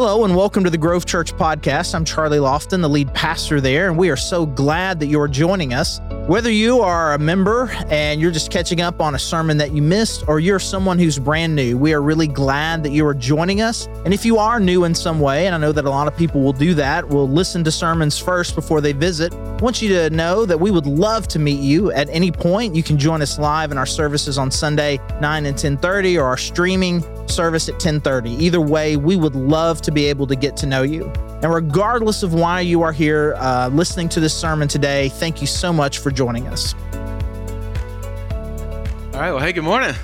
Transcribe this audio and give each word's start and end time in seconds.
Hello 0.00 0.24
and 0.24 0.34
welcome 0.34 0.64
to 0.64 0.70
the 0.70 0.78
Grove 0.78 1.04
Church 1.04 1.34
podcast. 1.34 1.94
I'm 1.94 2.06
Charlie 2.06 2.38
Lofton, 2.38 2.80
the 2.80 2.88
lead 2.88 3.12
pastor 3.12 3.60
there, 3.60 3.86
and 3.86 3.98
we 3.98 4.08
are 4.08 4.16
so 4.16 4.46
glad 4.46 4.98
that 4.98 5.08
you're 5.08 5.28
joining 5.28 5.74
us. 5.74 6.00
Whether 6.26 6.50
you 6.50 6.80
are 6.80 7.12
a 7.12 7.18
member 7.18 7.70
and 7.90 8.18
you're 8.18 8.30
just 8.30 8.50
catching 8.50 8.80
up 8.80 9.02
on 9.02 9.14
a 9.14 9.18
sermon 9.18 9.58
that 9.58 9.72
you 9.72 9.82
missed, 9.82 10.26
or 10.26 10.40
you're 10.40 10.58
someone 10.58 10.98
who's 10.98 11.18
brand 11.18 11.54
new, 11.54 11.76
we 11.76 11.92
are 11.92 12.00
really 12.00 12.28
glad 12.28 12.82
that 12.84 12.92
you 12.92 13.04
are 13.04 13.12
joining 13.12 13.60
us. 13.60 13.88
And 14.06 14.14
if 14.14 14.24
you 14.24 14.38
are 14.38 14.58
new 14.58 14.84
in 14.84 14.94
some 14.94 15.20
way, 15.20 15.44
and 15.44 15.54
I 15.54 15.58
know 15.58 15.70
that 15.70 15.84
a 15.84 15.90
lot 15.90 16.08
of 16.08 16.16
people 16.16 16.40
will 16.40 16.54
do 16.54 16.72
that, 16.76 17.06
will 17.06 17.28
listen 17.28 17.62
to 17.64 17.70
sermons 17.70 18.18
first 18.18 18.54
before 18.54 18.80
they 18.80 18.94
visit, 18.94 19.34
I 19.34 19.62
want 19.62 19.82
you 19.82 19.90
to 19.90 20.08
know 20.08 20.46
that 20.46 20.58
we 20.58 20.70
would 20.70 20.86
love 20.86 21.28
to 21.28 21.38
meet 21.38 21.60
you 21.60 21.92
at 21.92 22.08
any 22.08 22.32
point. 22.32 22.74
You 22.74 22.82
can 22.82 22.96
join 22.96 23.20
us 23.20 23.38
live 23.38 23.70
in 23.70 23.76
our 23.76 23.84
services 23.84 24.38
on 24.38 24.50
Sunday, 24.50 24.98
9 25.20 25.44
and 25.44 25.58
10:30, 25.58 26.16
or 26.18 26.24
our 26.24 26.38
streaming 26.38 27.04
service 27.30 27.68
at 27.68 27.80
10:30. 27.80 28.38
Either 28.38 28.60
way, 28.60 28.96
we 28.96 29.16
would 29.16 29.34
love 29.34 29.80
to 29.82 29.90
be 29.90 30.06
able 30.06 30.26
to 30.26 30.36
get 30.36 30.56
to 30.58 30.66
know 30.66 30.82
you. 30.82 31.10
And 31.42 31.52
regardless 31.52 32.22
of 32.22 32.34
why 32.34 32.60
you 32.60 32.82
are 32.82 32.92
here 32.92 33.34
uh, 33.38 33.68
listening 33.72 34.08
to 34.10 34.20
this 34.20 34.34
sermon 34.34 34.68
today, 34.68 35.08
thank 35.08 35.40
you 35.40 35.46
so 35.46 35.72
much 35.72 35.98
for 35.98 36.10
joining 36.10 36.46
us. 36.48 36.74
All 39.14 39.20
right. 39.20 39.32
Well, 39.32 39.40
hey, 39.40 39.52
good 39.52 39.64
morning. 39.64 39.94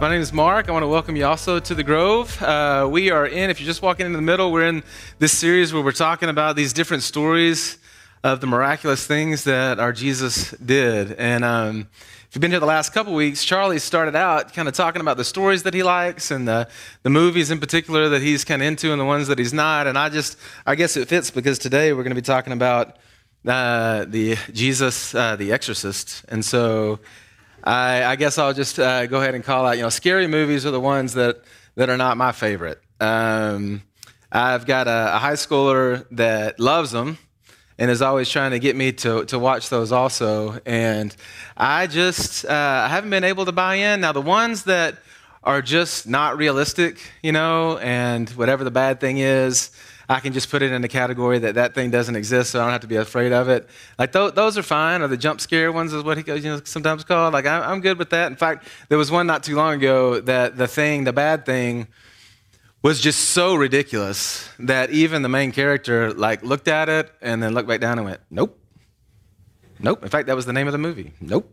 My 0.00 0.10
name 0.10 0.20
is 0.20 0.32
Mark. 0.32 0.68
I 0.68 0.72
want 0.72 0.82
to 0.82 0.88
welcome 0.88 1.14
you 1.14 1.24
also 1.24 1.60
to 1.60 1.74
the 1.74 1.84
Grove. 1.84 2.42
Uh, 2.42 2.88
we 2.90 3.10
are 3.10 3.26
in, 3.26 3.48
if 3.48 3.60
you're 3.60 3.66
just 3.66 3.80
walking 3.80 4.06
in 4.06 4.12
the 4.12 4.20
middle, 4.20 4.50
we're 4.50 4.66
in 4.66 4.82
this 5.18 5.32
series 5.32 5.72
where 5.72 5.82
we're 5.82 5.92
talking 5.92 6.28
about 6.28 6.56
these 6.56 6.72
different 6.72 7.04
stories 7.04 7.78
of 8.24 8.40
the 8.40 8.46
miraculous 8.46 9.06
things 9.06 9.44
that 9.44 9.78
our 9.78 9.92
Jesus 9.92 10.50
did. 10.52 11.12
And 11.12 11.44
um, 11.44 11.88
if 12.34 12.38
you've 12.38 12.40
been 12.40 12.50
here 12.50 12.58
the 12.58 12.66
last 12.66 12.92
couple 12.92 13.14
weeks, 13.14 13.44
Charlie 13.44 13.78
started 13.78 14.16
out 14.16 14.52
kind 14.54 14.66
of 14.66 14.74
talking 14.74 15.00
about 15.00 15.16
the 15.16 15.24
stories 15.24 15.62
that 15.62 15.72
he 15.72 15.84
likes 15.84 16.32
and 16.32 16.48
the, 16.48 16.66
the 17.04 17.08
movies 17.10 17.52
in 17.52 17.60
particular 17.60 18.08
that 18.08 18.22
he's 18.22 18.42
kind 18.42 18.60
of 18.60 18.66
into 18.66 18.90
and 18.90 19.00
the 19.00 19.04
ones 19.04 19.28
that 19.28 19.38
he's 19.38 19.52
not. 19.52 19.86
And 19.86 19.96
I 19.96 20.08
just, 20.08 20.36
I 20.66 20.74
guess 20.74 20.96
it 20.96 21.06
fits 21.06 21.30
because 21.30 21.60
today 21.60 21.92
we're 21.92 22.02
going 22.02 22.10
to 22.10 22.20
be 22.20 22.22
talking 22.22 22.52
about 22.52 22.96
uh, 23.46 24.06
the 24.08 24.36
Jesus, 24.52 25.14
uh, 25.14 25.36
the 25.36 25.52
Exorcist. 25.52 26.24
And 26.28 26.44
so 26.44 26.98
I, 27.62 28.02
I 28.02 28.16
guess 28.16 28.36
I'll 28.36 28.52
just 28.52 28.80
uh, 28.80 29.06
go 29.06 29.20
ahead 29.20 29.36
and 29.36 29.44
call 29.44 29.64
out, 29.64 29.76
you 29.76 29.84
know, 29.84 29.88
scary 29.88 30.26
movies 30.26 30.66
are 30.66 30.72
the 30.72 30.80
ones 30.80 31.14
that, 31.14 31.40
that 31.76 31.88
are 31.88 31.96
not 31.96 32.16
my 32.16 32.32
favorite. 32.32 32.82
Um, 32.98 33.84
I've 34.32 34.66
got 34.66 34.88
a, 34.88 35.14
a 35.14 35.18
high 35.20 35.34
schooler 35.34 36.04
that 36.10 36.58
loves 36.58 36.90
them 36.90 37.16
and 37.78 37.90
is 37.90 38.02
always 38.02 38.28
trying 38.28 38.52
to 38.52 38.58
get 38.58 38.76
me 38.76 38.92
to, 38.92 39.24
to 39.26 39.38
watch 39.38 39.68
those 39.68 39.92
also. 39.92 40.60
And 40.64 41.14
I 41.56 41.86
just 41.86 42.44
uh, 42.44 42.48
I 42.48 42.88
haven't 42.88 43.10
been 43.10 43.24
able 43.24 43.44
to 43.46 43.52
buy 43.52 43.76
in. 43.76 44.00
Now, 44.00 44.12
the 44.12 44.20
ones 44.22 44.64
that 44.64 44.98
are 45.42 45.60
just 45.60 46.06
not 46.08 46.38
realistic, 46.38 46.98
you 47.22 47.32
know, 47.32 47.78
and 47.78 48.30
whatever 48.30 48.64
the 48.64 48.70
bad 48.70 49.00
thing 49.00 49.18
is, 49.18 49.70
I 50.08 50.20
can 50.20 50.32
just 50.32 50.50
put 50.50 50.62
it 50.62 50.70
in 50.70 50.82
the 50.82 50.88
category 50.88 51.38
that 51.38 51.54
that 51.54 51.74
thing 51.74 51.90
doesn't 51.90 52.14
exist, 52.16 52.50
so 52.50 52.60
I 52.60 52.64
don't 52.64 52.72
have 52.72 52.82
to 52.82 52.86
be 52.86 52.96
afraid 52.96 53.32
of 53.32 53.48
it. 53.48 53.68
Like 53.98 54.12
th- 54.12 54.34
those 54.34 54.58
are 54.58 54.62
fine, 54.62 55.00
or 55.00 55.08
the 55.08 55.16
jump 55.16 55.40
scare 55.40 55.72
ones 55.72 55.92
is 55.94 56.02
what 56.02 56.16
he 56.18 56.22
goes, 56.22 56.44
you 56.44 56.50
know 56.50 56.60
sometimes 56.64 57.04
called. 57.04 57.32
Like 57.32 57.46
I- 57.46 57.70
I'm 57.70 57.80
good 57.80 57.98
with 57.98 58.10
that. 58.10 58.30
In 58.30 58.36
fact, 58.36 58.68
there 58.88 58.98
was 58.98 59.10
one 59.10 59.26
not 59.26 59.42
too 59.42 59.56
long 59.56 59.74
ago 59.74 60.20
that 60.20 60.56
the 60.56 60.66
thing, 60.66 61.04
the 61.04 61.12
bad 61.12 61.46
thing, 61.46 61.88
was 62.84 63.00
just 63.00 63.30
so 63.30 63.54
ridiculous 63.54 64.46
that 64.58 64.90
even 64.90 65.22
the 65.22 65.28
main 65.28 65.52
character 65.52 66.12
like 66.12 66.42
looked 66.42 66.68
at 66.68 66.90
it 66.90 67.10
and 67.22 67.42
then 67.42 67.54
looked 67.54 67.66
back 67.66 67.80
down 67.80 67.98
and 67.98 68.04
went, 68.04 68.20
"Nope, 68.30 68.58
nope." 69.80 70.02
In 70.02 70.10
fact, 70.10 70.26
that 70.26 70.36
was 70.36 70.44
the 70.44 70.52
name 70.52 70.68
of 70.68 70.72
the 70.72 70.78
movie. 70.78 71.14
Nope, 71.18 71.50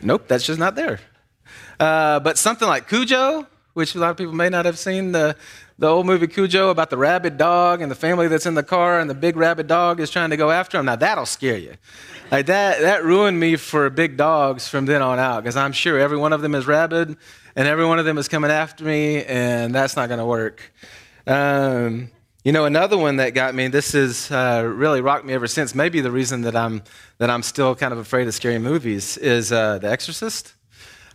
nope. 0.00 0.26
That's 0.26 0.46
just 0.46 0.58
not 0.58 0.74
there. 0.74 1.00
Uh, 1.78 2.18
but 2.20 2.38
something 2.38 2.66
like 2.66 2.88
Cujo, 2.88 3.46
which 3.74 3.94
a 3.94 3.98
lot 3.98 4.10
of 4.10 4.16
people 4.16 4.32
may 4.32 4.48
not 4.48 4.64
have 4.64 4.78
seen 4.78 5.12
the 5.12 5.36
the 5.78 5.86
old 5.86 6.06
movie 6.06 6.26
Cujo 6.26 6.70
about 6.70 6.90
the 6.90 6.96
rabid 6.96 7.36
dog 7.36 7.82
and 7.82 7.90
the 7.90 7.96
family 7.96 8.28
that's 8.28 8.46
in 8.46 8.54
the 8.54 8.62
car 8.62 8.98
and 8.98 9.10
the 9.10 9.14
big 9.14 9.36
rabid 9.36 9.66
dog 9.66 10.00
is 10.00 10.10
trying 10.10 10.30
to 10.30 10.36
go 10.36 10.50
after 10.50 10.78
him. 10.78 10.86
Now 10.86 10.96
that'll 10.96 11.26
scare 11.26 11.58
you. 11.58 11.74
Like 12.30 12.46
that 12.46 12.80
that 12.80 13.04
ruined 13.04 13.38
me 13.38 13.56
for 13.56 13.90
big 13.90 14.16
dogs 14.16 14.68
from 14.68 14.86
then 14.86 15.02
on 15.02 15.18
out 15.18 15.42
because 15.42 15.56
I'm 15.56 15.72
sure 15.72 15.98
every 15.98 16.16
one 16.16 16.32
of 16.32 16.42
them 16.42 16.54
is 16.54 16.66
rabid 16.66 17.16
and 17.56 17.66
every 17.66 17.86
one 17.86 17.98
of 17.98 18.04
them 18.04 18.18
is 18.18 18.28
coming 18.28 18.50
after 18.50 18.84
me, 18.84 19.24
and 19.24 19.74
that's 19.74 19.96
not 19.96 20.08
going 20.08 20.18
to 20.18 20.26
work. 20.26 20.72
Um, 21.26 22.10
you 22.44 22.52
know, 22.52 22.66
another 22.66 22.98
one 22.98 23.16
that 23.16 23.30
got 23.30 23.54
me. 23.54 23.66
This 23.68 23.92
has 23.92 24.30
uh, 24.30 24.62
really 24.72 25.00
rocked 25.00 25.24
me 25.24 25.32
ever 25.32 25.48
since. 25.48 25.74
Maybe 25.74 26.00
the 26.00 26.12
reason 26.12 26.42
that 26.42 26.54
I'm 26.54 26.82
that 27.18 27.30
I'm 27.30 27.42
still 27.42 27.74
kind 27.74 27.92
of 27.92 27.98
afraid 27.98 28.28
of 28.28 28.34
scary 28.34 28.58
movies 28.58 29.16
is 29.16 29.50
uh, 29.50 29.78
The 29.78 29.90
Exorcist. 29.90 30.54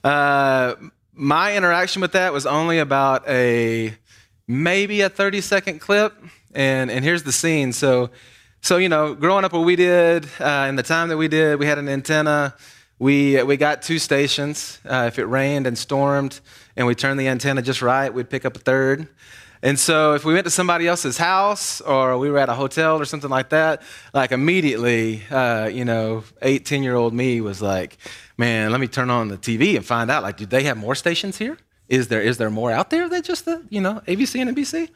Uh, 0.03 0.75
my 1.13 1.55
interaction 1.55 2.01
with 2.01 2.13
that 2.13 2.33
was 2.33 2.45
only 2.47 2.79
about 2.79 3.27
a 3.29 3.93
maybe 4.47 5.01
a 5.01 5.09
30 5.09 5.41
second 5.41 5.79
clip, 5.79 6.13
and 6.53 6.91
and 6.91 7.03
here's 7.03 7.23
the 7.23 7.31
scene. 7.31 7.73
So, 7.73 8.09
so 8.61 8.77
you 8.77 8.89
know, 8.89 9.15
growing 9.15 9.45
up, 9.45 9.53
what 9.53 9.65
we 9.65 9.75
did 9.75 10.27
uh, 10.39 10.65
in 10.69 10.75
the 10.75 10.83
time 10.83 11.09
that 11.09 11.17
we 11.17 11.27
did, 11.27 11.59
we 11.59 11.65
had 11.65 11.77
an 11.77 11.89
antenna 11.89 12.55
we, 13.01 13.41
we 13.41 13.57
got 13.57 13.81
two 13.81 13.97
stations. 13.97 14.79
Uh, 14.85 15.05
if 15.07 15.17
it 15.17 15.25
rained 15.25 15.65
and 15.65 15.75
stormed 15.75 16.39
and 16.75 16.85
we 16.85 16.93
turned 16.93 17.19
the 17.19 17.29
antenna 17.29 17.63
just 17.63 17.81
right, 17.81 18.13
we'd 18.13 18.29
pick 18.29 18.45
up 18.45 18.55
a 18.55 18.59
third. 18.59 19.07
And 19.63 19.79
so 19.79 20.13
if 20.13 20.23
we 20.23 20.35
went 20.35 20.45
to 20.45 20.51
somebody 20.51 20.87
else's 20.87 21.17
house 21.17 21.81
or 21.81 22.15
we 22.19 22.29
were 22.29 22.37
at 22.37 22.47
a 22.47 22.53
hotel 22.53 23.01
or 23.01 23.05
something 23.05 23.31
like 23.31 23.49
that, 23.49 23.81
like 24.13 24.31
immediately, 24.31 25.23
uh, 25.31 25.65
you 25.65 25.83
know, 25.83 26.23
18 26.43 26.83
year 26.83 26.93
old 26.93 27.11
me 27.11 27.41
was 27.41 27.59
like, 27.59 27.97
man, 28.37 28.69
let 28.69 28.79
me 28.79 28.87
turn 28.87 29.09
on 29.09 29.29
the 29.29 29.37
TV 29.37 29.75
and 29.75 29.83
find 29.83 30.11
out, 30.11 30.21
like, 30.21 30.37
do 30.37 30.45
they 30.45 30.61
have 30.65 30.77
more 30.77 30.93
stations 30.93 31.39
here? 31.39 31.57
Is 31.91 32.07
there, 32.07 32.21
is 32.21 32.37
there 32.37 32.49
more 32.49 32.71
out 32.71 32.89
there 32.89 33.09
than 33.09 33.21
just 33.21 33.43
the, 33.43 33.65
you 33.69 33.81
know, 33.81 34.01
ABC 34.07 34.39
and 34.39 34.55
NBC? 34.55 34.87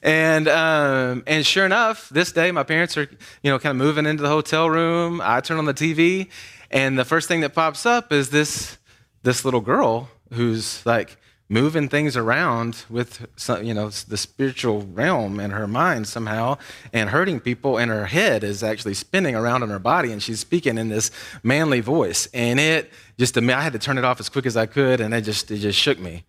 And, 0.00 0.46
um, 0.46 1.24
and 1.26 1.44
sure 1.44 1.66
enough, 1.66 2.08
this 2.08 2.30
day 2.30 2.52
my 2.52 2.62
parents 2.62 2.96
are, 2.96 3.10
you 3.42 3.50
know, 3.50 3.58
kind 3.58 3.72
of 3.72 3.84
moving 3.84 4.06
into 4.06 4.22
the 4.22 4.28
hotel 4.28 4.70
room. 4.70 5.20
I 5.24 5.40
turn 5.40 5.58
on 5.58 5.64
the 5.64 5.74
TV 5.74 6.28
and 6.70 6.96
the 6.96 7.04
first 7.04 7.26
thing 7.26 7.40
that 7.40 7.52
pops 7.52 7.84
up 7.84 8.12
is 8.12 8.30
this, 8.30 8.78
this 9.24 9.44
little 9.44 9.60
girl 9.60 10.08
who's 10.32 10.86
like 10.86 11.16
moving 11.50 11.88
things 11.88 12.16
around 12.16 12.84
with 12.88 13.26
some, 13.34 13.64
you 13.64 13.74
know 13.74 13.90
the 13.90 14.16
spiritual 14.16 14.82
realm 14.82 15.40
in 15.40 15.50
her 15.50 15.66
mind 15.66 16.06
somehow 16.06 16.56
and 16.92 17.10
hurting 17.10 17.40
people 17.40 17.76
and 17.76 17.90
her 17.90 18.06
head 18.06 18.44
is 18.44 18.62
actually 18.62 18.94
spinning 18.94 19.34
around 19.34 19.64
in 19.64 19.68
her 19.68 19.80
body 19.80 20.12
and 20.12 20.22
she's 20.22 20.38
speaking 20.38 20.78
in 20.78 20.88
this 20.88 21.10
manly 21.42 21.80
voice. 21.80 22.28
And 22.32 22.60
it 22.60 22.90
just 23.18 23.36
i 23.36 23.60
had 23.60 23.72
to 23.72 23.80
turn 23.80 23.98
it 23.98 24.04
off 24.04 24.20
as 24.20 24.28
quick 24.28 24.46
as 24.46 24.56
i 24.56 24.64
could 24.64 25.00
and 25.00 25.12
it 25.12 25.22
just 25.22 25.50
it 25.50 25.58
just 25.58 25.78
shook 25.78 25.98
me. 25.98 26.24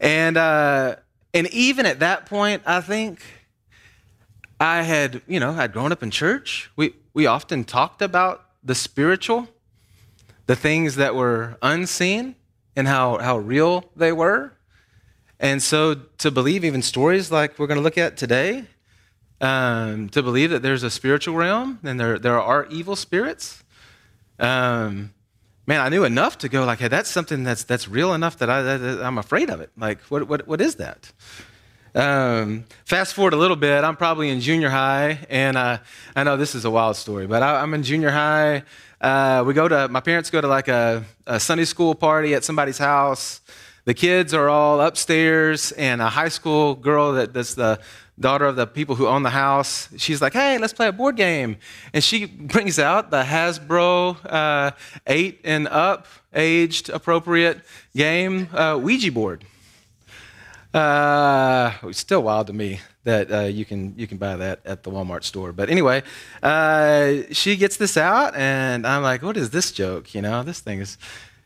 And 0.00 0.36
uh, 0.36 0.96
and 1.34 1.48
even 1.48 1.84
at 1.84 1.98
that 1.98 2.26
point 2.26 2.62
i 2.64 2.80
think 2.80 3.20
i 4.60 4.82
had 4.82 5.22
you 5.26 5.40
know 5.40 5.50
i'd 5.52 5.72
grown 5.72 5.90
up 5.90 6.04
in 6.04 6.10
church. 6.12 6.70
We 6.76 6.94
we 7.12 7.26
often 7.26 7.64
talked 7.64 8.00
about 8.00 8.46
the 8.62 8.76
spiritual 8.76 9.48
the 10.46 10.54
things 10.54 10.94
that 10.94 11.16
were 11.16 11.58
unseen 11.62 12.36
and 12.76 12.86
how, 12.86 13.18
how 13.18 13.38
real 13.38 13.90
they 13.96 14.12
were. 14.12 14.52
And 15.40 15.62
so 15.62 15.94
to 16.18 16.30
believe 16.30 16.64
even 16.64 16.82
stories 16.82 17.32
like 17.32 17.58
we're 17.58 17.66
going 17.66 17.78
to 17.78 17.82
look 17.82 17.98
at 17.98 18.16
today, 18.16 18.66
um, 19.40 20.08
to 20.10 20.22
believe 20.22 20.50
that 20.50 20.62
there's 20.62 20.82
a 20.82 20.90
spiritual 20.90 21.34
realm 21.34 21.78
and 21.82 21.98
there, 21.98 22.18
there 22.18 22.40
are 22.40 22.66
evil 22.66 22.96
spirits, 22.96 23.64
um, 24.38 25.12
man, 25.66 25.80
I 25.80 25.88
knew 25.88 26.04
enough 26.04 26.38
to 26.38 26.48
go 26.48 26.64
like, 26.64 26.78
hey, 26.78 26.88
that's 26.88 27.10
something 27.10 27.42
that's, 27.44 27.64
that's 27.64 27.88
real 27.88 28.14
enough 28.14 28.38
that, 28.38 28.48
I, 28.48 28.62
that 28.62 29.02
I'm 29.04 29.18
afraid 29.18 29.50
of 29.50 29.60
it. 29.60 29.70
Like, 29.76 30.00
what, 30.02 30.28
what, 30.28 30.46
what 30.46 30.60
is 30.60 30.76
that? 30.76 31.12
Um, 31.96 32.66
fast 32.84 33.14
forward 33.14 33.32
a 33.32 33.38
little 33.38 33.56
bit, 33.56 33.82
I'm 33.82 33.96
probably 33.96 34.28
in 34.28 34.40
junior 34.40 34.68
high, 34.68 35.18
and 35.30 35.56
uh, 35.56 35.78
I 36.14 36.24
know 36.24 36.36
this 36.36 36.54
is 36.54 36.66
a 36.66 36.70
wild 36.70 36.96
story, 36.96 37.26
but 37.26 37.42
I, 37.42 37.62
am 37.62 37.72
in 37.72 37.82
junior 37.82 38.10
high. 38.10 38.64
Uh, 39.00 39.42
we 39.46 39.54
go 39.54 39.66
to, 39.66 39.88
my 39.88 40.00
parents 40.00 40.28
go 40.28 40.42
to 40.42 40.46
like 40.46 40.68
a, 40.68 41.06
a 41.26 41.40
Sunday 41.40 41.64
school 41.64 41.94
party 41.94 42.34
at 42.34 42.44
somebody's 42.44 42.76
house. 42.76 43.40
The 43.86 43.94
kids 43.94 44.34
are 44.34 44.50
all 44.50 44.82
upstairs, 44.82 45.72
and 45.72 46.02
a 46.02 46.10
high 46.10 46.28
school 46.28 46.74
girl 46.74 47.14
that, 47.14 47.32
that's 47.32 47.54
the 47.54 47.80
daughter 48.20 48.44
of 48.44 48.56
the 48.56 48.66
people 48.66 48.94
who 48.94 49.06
own 49.06 49.22
the 49.22 49.30
house, 49.30 49.88
she's 49.96 50.20
like, 50.20 50.34
hey, 50.34 50.58
let's 50.58 50.74
play 50.74 50.88
a 50.88 50.92
board 50.92 51.16
game. 51.16 51.56
And 51.94 52.04
she 52.04 52.26
brings 52.26 52.78
out 52.78 53.10
the 53.10 53.22
Hasbro 53.22 54.18
uh, 54.26 54.72
8 55.06 55.40
and 55.44 55.66
up, 55.68 56.08
aged 56.34 56.90
appropriate 56.90 57.62
game, 57.94 58.50
uh, 58.52 58.78
Ouija 58.82 59.10
board. 59.10 59.46
Uh, 60.76 61.72
it's 61.84 61.98
still 61.98 62.22
wild 62.22 62.48
to 62.48 62.52
me 62.52 62.80
that 63.04 63.32
uh, 63.32 63.40
you 63.40 63.64
can 63.64 63.94
you 63.96 64.06
can 64.06 64.18
buy 64.18 64.36
that 64.36 64.60
at 64.66 64.82
the 64.82 64.90
Walmart 64.90 65.24
store. 65.24 65.50
But 65.50 65.70
anyway, 65.70 66.02
uh, 66.42 67.22
she 67.32 67.56
gets 67.56 67.78
this 67.78 67.96
out, 67.96 68.36
and 68.36 68.86
I'm 68.86 69.02
like, 69.02 69.22
"What 69.22 69.38
is 69.38 69.48
this 69.50 69.72
joke? 69.72 70.14
You 70.14 70.20
know, 70.20 70.42
this 70.42 70.60
thing 70.60 70.80
is." 70.80 70.98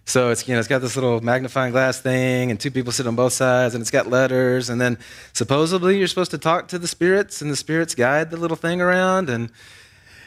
So 0.05 0.31
it's 0.31 0.49
you 0.49 0.55
know 0.55 0.59
it's 0.59 0.67
got 0.67 0.81
this 0.81 0.97
little 0.97 1.21
magnifying 1.21 1.71
glass 1.71 2.01
thing, 2.01 2.51
and 2.51 2.59
two 2.59 2.73
people 2.73 2.91
sit 2.91 3.07
on 3.07 3.15
both 3.15 3.33
sides, 3.33 3.77
and 3.77 3.83
it's 3.83 3.93
got 3.93 4.09
letters, 4.09 4.69
and 4.69 4.81
then 4.81 4.99
supposedly 5.33 5.97
you're 5.97 6.09
supposed 6.09 6.33
to 6.33 6.39
talk 6.39 6.67
to 6.69 6.79
the 6.81 6.89
spirits, 6.89 7.41
and 7.41 7.53
the 7.53 7.57
spirits 7.57 7.95
guide 7.95 8.33
the 8.33 8.37
little 8.37 8.57
thing 8.57 8.81
around, 8.81 9.31
and 9.31 9.53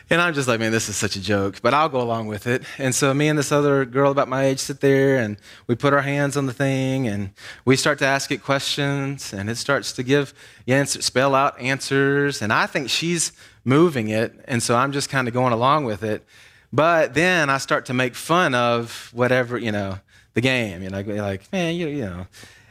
And 0.10 0.22
I'm 0.22 0.34
just 0.34 0.48
like, 0.48 0.60
man, 0.60 0.72
this 0.72 0.90
is 0.90 0.96
such 0.96 1.16
a 1.16 1.22
joke, 1.22 1.62
but 1.62 1.74
I'll 1.74 1.90
go 1.90 2.02
along 2.02 2.28
with 2.28 2.46
it. 2.46 2.64
And 2.78 2.94
so 2.94 3.14
me 3.14 3.30
and 3.30 3.40
this 3.40 3.52
other 3.52 3.86
girl 3.86 4.12
about 4.12 4.28
my 4.28 4.46
age 4.46 4.60
sit 4.60 4.82
there 4.82 5.18
and 5.18 5.38
we 5.68 5.76
put 5.76 5.94
our 5.94 6.02
hands 6.02 6.36
on 6.36 6.46
the 6.46 6.54
thing 6.54 7.08
and 7.08 7.32
we 7.66 7.76
start 7.76 8.00
to 8.00 8.06
ask 8.06 8.32
it 8.32 8.44
questions 8.44 9.34
and 9.34 9.50
it 9.50 9.56
starts 9.56 9.94
to 9.94 10.04
give 10.04 10.34
answer, 10.68 11.02
spell 11.02 11.36
out 11.36 11.60
answers. 11.60 12.42
And 12.42 12.52
I 12.52 12.66
think 12.66 12.90
she's 12.90 13.32
moving 13.64 14.10
it. 14.10 14.34
And 14.46 14.62
so 14.62 14.76
I'm 14.76 14.92
just 14.92 15.10
kind 15.10 15.28
of 15.28 15.34
going 15.34 15.54
along 15.54 15.86
with 15.86 16.04
it. 16.04 16.26
But 16.72 17.14
then 17.14 17.50
I 17.50 17.58
start 17.58 17.86
to 17.86 17.94
make 17.94 18.16
fun 18.16 18.56
of 18.56 19.10
whatever, 19.14 19.58
you 19.58 19.72
know, 19.72 20.00
the 20.34 20.42
game. 20.42 20.84
You 20.84 20.90
know, 20.90 21.02
like, 21.02 21.52
man, 21.54 21.76
you, 21.76 21.88
you 21.88 22.06
know. 22.06 22.28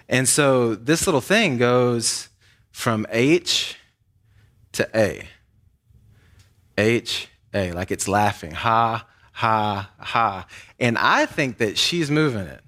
And 0.09 0.29
so 0.29 0.75
this 0.75 1.07
little 1.07 1.21
thing 1.21 1.57
goes 1.57 2.29
from 2.73 3.07
H 3.11 3.77
to 4.73 4.89
A. 4.95 5.29
H, 6.79 7.29
A, 7.55 7.73
like 7.73 7.91
it's 7.91 8.09
laughing. 8.09 8.53
Ha, 8.53 9.07
ha, 9.33 9.91
ha. 9.99 10.47
And 10.79 10.99
I 10.99 11.27
think 11.27 11.59
that 11.59 11.79
she's 11.79 12.11
moving 12.11 12.47
it. 12.47 12.63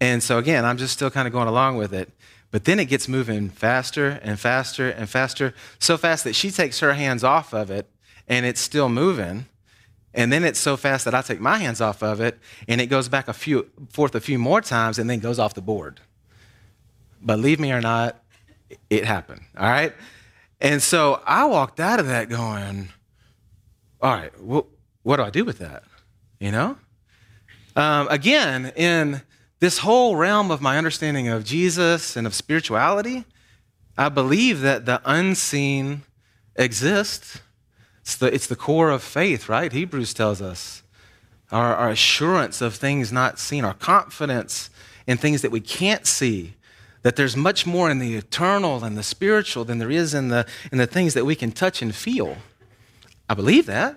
And 0.00 0.22
so 0.22 0.38
again, 0.38 0.64
I'm 0.64 0.78
just 0.78 0.92
still 0.92 1.10
kind 1.10 1.26
of 1.28 1.32
going 1.32 1.48
along 1.48 1.76
with 1.76 1.94
it. 1.94 2.10
But 2.50 2.64
then 2.64 2.78
it 2.78 2.86
gets 2.86 3.08
moving 3.08 3.48
faster 3.48 4.20
and 4.22 4.38
faster 4.38 4.90
and 4.90 5.08
faster, 5.08 5.54
so 5.78 5.96
fast 5.96 6.24
that 6.24 6.34
she 6.34 6.50
takes 6.50 6.80
her 6.80 6.92
hands 6.92 7.24
off 7.24 7.54
of 7.54 7.70
it 7.70 7.88
and 8.28 8.44
it's 8.44 8.60
still 8.60 8.90
moving. 8.90 9.46
And 10.12 10.30
then 10.30 10.44
it's 10.44 10.58
so 10.58 10.76
fast 10.76 11.06
that 11.06 11.14
I 11.14 11.22
take 11.22 11.40
my 11.40 11.56
hands 11.56 11.80
off 11.80 12.02
of 12.02 12.20
it 12.20 12.38
and 12.68 12.80
it 12.80 12.86
goes 12.86 13.08
back 13.08 13.28
a 13.28 13.32
few 13.32 13.70
forth 13.90 14.14
a 14.14 14.20
few 14.20 14.38
more 14.38 14.60
times 14.60 14.98
and 14.98 15.08
then 15.08 15.20
goes 15.20 15.38
off 15.38 15.54
the 15.54 15.62
board. 15.62 16.00
Believe 17.24 17.58
me 17.58 17.72
or 17.72 17.80
not, 17.80 18.22
it 18.90 19.06
happened. 19.06 19.42
All 19.56 19.68
right? 19.68 19.94
And 20.60 20.82
so 20.82 21.22
I 21.26 21.46
walked 21.46 21.80
out 21.80 22.00
of 22.00 22.06
that 22.08 22.28
going, 22.28 22.90
all 24.02 24.12
right, 24.12 24.32
well, 24.42 24.66
what 25.04 25.16
do 25.16 25.22
I 25.22 25.30
do 25.30 25.44
with 25.44 25.58
that? 25.58 25.84
You 26.40 26.50
know? 26.50 26.76
Um, 27.76 28.08
again, 28.10 28.72
in 28.74 29.22
this 29.60 29.78
whole 29.78 30.16
realm 30.16 30.50
of 30.50 30.60
my 30.60 30.76
understanding 30.76 31.28
of 31.28 31.44
Jesus 31.44 32.16
and 32.16 32.26
of 32.26 32.34
spirituality, 32.34 33.24
I 33.96 34.08
believe 34.08 34.60
that 34.62 34.86
the 34.86 35.00
unseen 35.04 36.02
exists. 36.56 37.40
It's 38.00 38.16
the, 38.16 38.34
it's 38.34 38.48
the 38.48 38.56
core 38.56 38.90
of 38.90 39.02
faith, 39.02 39.48
right? 39.48 39.72
Hebrews 39.72 40.12
tells 40.14 40.42
us. 40.42 40.82
Our, 41.52 41.76
our 41.76 41.90
assurance 41.90 42.60
of 42.60 42.74
things 42.74 43.12
not 43.12 43.38
seen, 43.38 43.64
our 43.64 43.74
confidence 43.74 44.70
in 45.06 45.18
things 45.18 45.42
that 45.42 45.50
we 45.50 45.60
can't 45.60 46.06
see, 46.06 46.54
that 47.02 47.14
there's 47.16 47.36
much 47.36 47.66
more 47.66 47.90
in 47.90 47.98
the 47.98 48.16
eternal 48.16 48.82
and 48.82 48.96
the 48.96 49.02
spiritual 49.02 49.64
than 49.64 49.78
there 49.78 49.90
is 49.90 50.14
in 50.14 50.28
the, 50.28 50.46
in 50.72 50.78
the 50.78 50.86
things 50.86 51.14
that 51.14 51.24
we 51.24 51.36
can 51.36 51.52
touch 51.52 51.82
and 51.82 51.94
feel. 51.94 52.38
I 53.28 53.34
believe 53.34 53.66
that. 53.66 53.96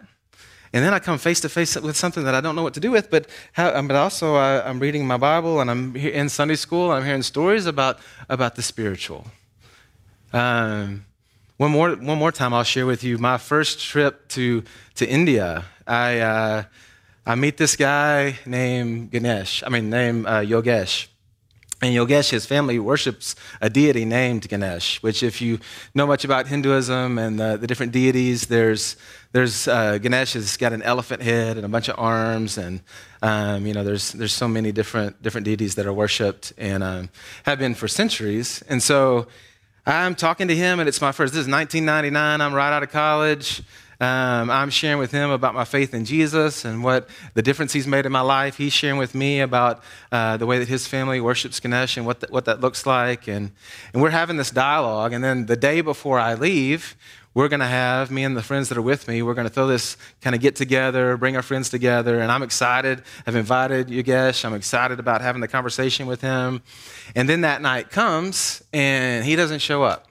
And 0.74 0.83
then 0.83 0.94
I 0.94 1.00
come 1.00 1.18
face 1.18 1.39
to 1.39 1.50
face 1.50 1.75
with 1.77 1.95
something 1.95 2.25
that 2.25 2.36
I 2.36 2.42
don't 2.42 2.54
know 2.54 2.63
what 2.63 2.74
to 2.74 2.81
do 2.81 2.92
with, 2.92 3.10
but, 3.10 3.27
how, 3.54 3.74
um, 3.74 3.88
but 3.88 3.95
also 3.95 4.36
I, 4.36 4.69
am 4.69 4.80
reading 4.80 5.07
my 5.07 5.16
Bible 5.16 5.62
and 5.62 5.72
I'm 5.72 5.95
in 5.95 6.27
Sunday 6.27 6.56
school 6.56 6.92
and 6.92 7.00
I'm 7.00 7.06
hearing 7.06 7.24
stories 7.24 7.66
about, 7.66 8.00
about 8.27 8.56
the 8.56 8.62
spiritual. 8.62 9.25
Um, 10.33 11.06
one, 11.56 11.72
more, 11.72 11.92
one 11.92 12.18
more 12.18 12.33
time, 12.33 12.54
I'll 12.54 12.66
share 12.66 12.86
with 12.86 13.06
you 13.06 13.18
my 13.18 13.38
first 13.38 13.80
trip 13.80 14.27
to, 14.30 14.63
to 14.95 15.07
India. 15.07 15.63
I, 15.88 16.19
uh, 16.19 16.63
I 17.25 17.36
meet 17.36 17.56
this 17.56 17.78
guy 17.78 18.38
named 18.45 19.12
Ganesh, 19.12 19.63
I 19.66 19.69
mean, 19.69 19.89
named 19.89 20.25
uh, 20.25 20.42
Yogesh. 20.42 21.07
And 21.81 21.94
Yogesh, 21.94 22.30
his 22.30 22.45
family 22.45 22.80
worships 22.80 23.36
a 23.60 23.69
deity 23.69 24.06
named 24.06 24.48
Ganesh, 24.48 25.04
which, 25.04 25.22
if 25.22 25.42
you 25.42 25.60
know 25.94 26.07
much 26.07 26.24
about 26.24 26.48
Hinduism 26.48 27.18
and 27.18 27.38
the, 27.38 27.57
the 27.57 27.68
different 27.68 27.92
deities, 27.92 28.48
there's, 28.48 28.95
there's 29.33 29.68
uh, 29.68 29.98
Ganesh 29.98 30.33
has 30.33 30.56
got 30.56 30.72
an 30.72 30.81
elephant 30.83 31.22
head 31.22 31.57
and 31.57 31.66
a 31.66 31.69
bunch 31.69 31.89
of 31.89 32.00
arms, 32.00 32.57
and 32.57 32.80
um, 33.22 33.66
you 33.66 33.74
know, 33.74 33.83
there's, 33.83 34.13
there's 34.13 34.31
so 34.31 34.48
many 34.48 34.72
different, 34.72 35.22
different 35.22 35.44
deities 35.44 35.75
that 35.75 35.86
are 35.86 35.94
worshipped 35.94 36.54
and 36.57 36.81
um, 36.81 37.10
have 37.44 37.60
been 37.60 37.75
for 37.75 37.89
centuries. 37.89 38.63
And 38.69 38.81
so 38.81 39.28
I'm 39.86 40.16
talking 40.16 40.48
to 40.48 40.56
him, 40.56 40.80
and 40.80 40.88
it's 40.88 41.01
my 41.01 41.12
first, 41.12 41.33
this 41.33 41.42
is 41.42 41.51
1999, 41.51 42.39
I'm 42.39 42.54
right 42.54 42.71
out 42.71 42.83
of 42.83 42.89
college. 42.89 43.62
Um, 44.00 44.50
I'm 44.50 44.69
sharing 44.69 45.00
with 45.00 45.12
him 45.12 45.30
about 45.30 45.53
my 45.53 45.65
faith 45.65 45.94
in 45.94 46.06
Jesus 46.06 46.65
and 46.65 46.83
what 46.83 47.09
the 47.33 47.42
difference 47.42 47.74
he's 47.74 47.88
made 47.88 48.06
in 48.06 48.12
my 48.12 48.21
life. 48.21 48.57
He's 48.57 48.74
sharing 48.74 48.97
with 48.97 49.15
me 49.15 49.39
about 49.39 49.83
uh, 50.12 50.38
the 50.38 50.45
way 50.45 50.59
that 50.59 50.68
his 50.68 50.88
family 50.88 51.21
worships 51.21 51.59
Ganesh 51.59 51.97
and 51.97 52.06
what, 52.06 52.19
the, 52.19 52.27
what 52.30 52.45
that 52.45 52.59
looks 52.59 52.86
like. 52.86 53.27
And, 53.27 53.51
and 53.94 54.01
we're 54.01 54.09
having 54.09 54.38
this 54.38 54.51
dialogue. 54.51 55.13
And 55.13 55.24
then 55.24 55.45
the 55.45 55.56
day 55.56 55.81
before 55.81 56.19
I 56.19 56.33
leave, 56.33 56.95
we're 57.33 57.50
going 57.50 57.59
to 57.59 57.65
have, 57.65 58.12
me 58.12 58.24
and 58.24 58.36
the 58.36 58.42
friends 58.42 58.69
that 58.69 58.77
are 58.77 58.81
with 58.81 59.09
me, 59.09 59.21
we're 59.21 59.33
going 59.33 59.47
to 59.47 59.53
throw 59.53 59.68
this 59.68 59.97
kind 60.21 60.33
of 60.33 60.42
get 60.42 60.56
together, 60.56 61.18
bring 61.18 61.36
our 61.36 61.42
friends 61.42 61.69
together. 61.69 62.21
And 62.21 62.31
I'm 62.31 62.44
excited. 62.44 63.03
I've 63.27 63.36
invited 63.36 63.88
Yogesh. 63.88 64.45
I'm 64.45 64.53
excited 64.53 65.00
about 65.00 65.19
having 65.21 65.42
the 65.42 65.50
conversation 65.50 66.07
with 66.07 66.21
him. 66.21 66.63
And 67.13 67.27
then 67.27 67.42
that 67.42 67.62
night 67.62 67.89
comes 67.89 68.63
and 68.71 69.25
he 69.25 69.36
doesn't 69.36 69.59
show 69.59 69.83
up. 69.83 70.07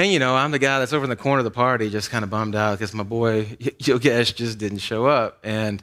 And 0.00 0.10
you 0.10 0.18
know, 0.18 0.34
I'm 0.34 0.50
the 0.50 0.58
guy 0.58 0.78
that's 0.78 0.94
over 0.94 1.04
in 1.04 1.10
the 1.10 1.14
corner 1.14 1.40
of 1.40 1.44
the 1.44 1.50
party, 1.50 1.90
just 1.90 2.08
kind 2.08 2.24
of 2.24 2.30
bummed 2.30 2.54
out 2.54 2.78
because 2.78 2.94
my 2.94 3.02
boy 3.02 3.44
Yogesh 3.60 4.34
just 4.34 4.56
didn't 4.56 4.78
show 4.78 5.04
up. 5.04 5.40
And 5.44 5.82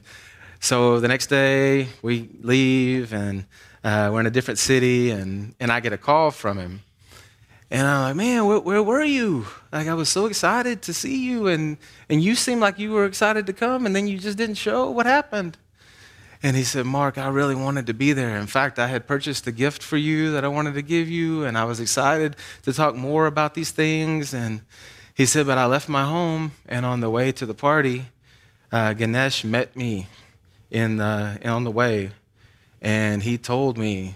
so 0.58 0.98
the 0.98 1.06
next 1.06 1.28
day 1.28 1.86
we 2.02 2.28
leave, 2.40 3.14
and 3.14 3.44
uh, 3.84 4.10
we're 4.12 4.18
in 4.18 4.26
a 4.26 4.30
different 4.32 4.58
city, 4.58 5.12
and 5.12 5.54
and 5.60 5.70
I 5.70 5.78
get 5.78 5.92
a 5.92 5.96
call 5.96 6.32
from 6.32 6.58
him, 6.58 6.82
and 7.70 7.86
I'm 7.86 8.02
like, 8.02 8.16
man, 8.16 8.44
where, 8.46 8.58
where 8.58 8.82
were 8.82 9.04
you? 9.04 9.46
Like 9.70 9.86
I 9.86 9.94
was 9.94 10.08
so 10.08 10.26
excited 10.26 10.82
to 10.82 10.92
see 10.92 11.24
you, 11.24 11.46
and 11.46 11.76
and 12.08 12.20
you 12.20 12.34
seemed 12.34 12.60
like 12.60 12.76
you 12.76 12.90
were 12.90 13.04
excited 13.04 13.46
to 13.46 13.52
come, 13.52 13.86
and 13.86 13.94
then 13.94 14.08
you 14.08 14.18
just 14.18 14.36
didn't 14.36 14.56
show. 14.56 14.90
What 14.90 15.06
happened? 15.06 15.58
And 16.42 16.56
he 16.56 16.62
said, 16.62 16.86
Mark, 16.86 17.18
I 17.18 17.28
really 17.28 17.56
wanted 17.56 17.86
to 17.86 17.94
be 17.94 18.12
there. 18.12 18.36
In 18.36 18.46
fact, 18.46 18.78
I 18.78 18.86
had 18.86 19.08
purchased 19.08 19.46
a 19.48 19.52
gift 19.52 19.82
for 19.82 19.96
you 19.96 20.30
that 20.32 20.44
I 20.44 20.48
wanted 20.48 20.74
to 20.74 20.82
give 20.82 21.08
you, 21.08 21.44
and 21.44 21.58
I 21.58 21.64
was 21.64 21.80
excited 21.80 22.36
to 22.62 22.72
talk 22.72 22.94
more 22.94 23.26
about 23.26 23.54
these 23.54 23.72
things. 23.72 24.32
And 24.32 24.60
he 25.14 25.26
said, 25.26 25.46
But 25.46 25.58
I 25.58 25.66
left 25.66 25.88
my 25.88 26.04
home, 26.04 26.52
and 26.68 26.86
on 26.86 27.00
the 27.00 27.10
way 27.10 27.32
to 27.32 27.44
the 27.44 27.54
party, 27.54 28.06
uh, 28.70 28.92
Ganesh 28.92 29.42
met 29.42 29.74
me 29.74 30.06
in 30.70 30.98
the, 30.98 31.40
on 31.44 31.64
the 31.64 31.70
way, 31.70 32.10
and 32.80 33.22
he 33.22 33.36
told 33.36 33.76
me 33.76 34.14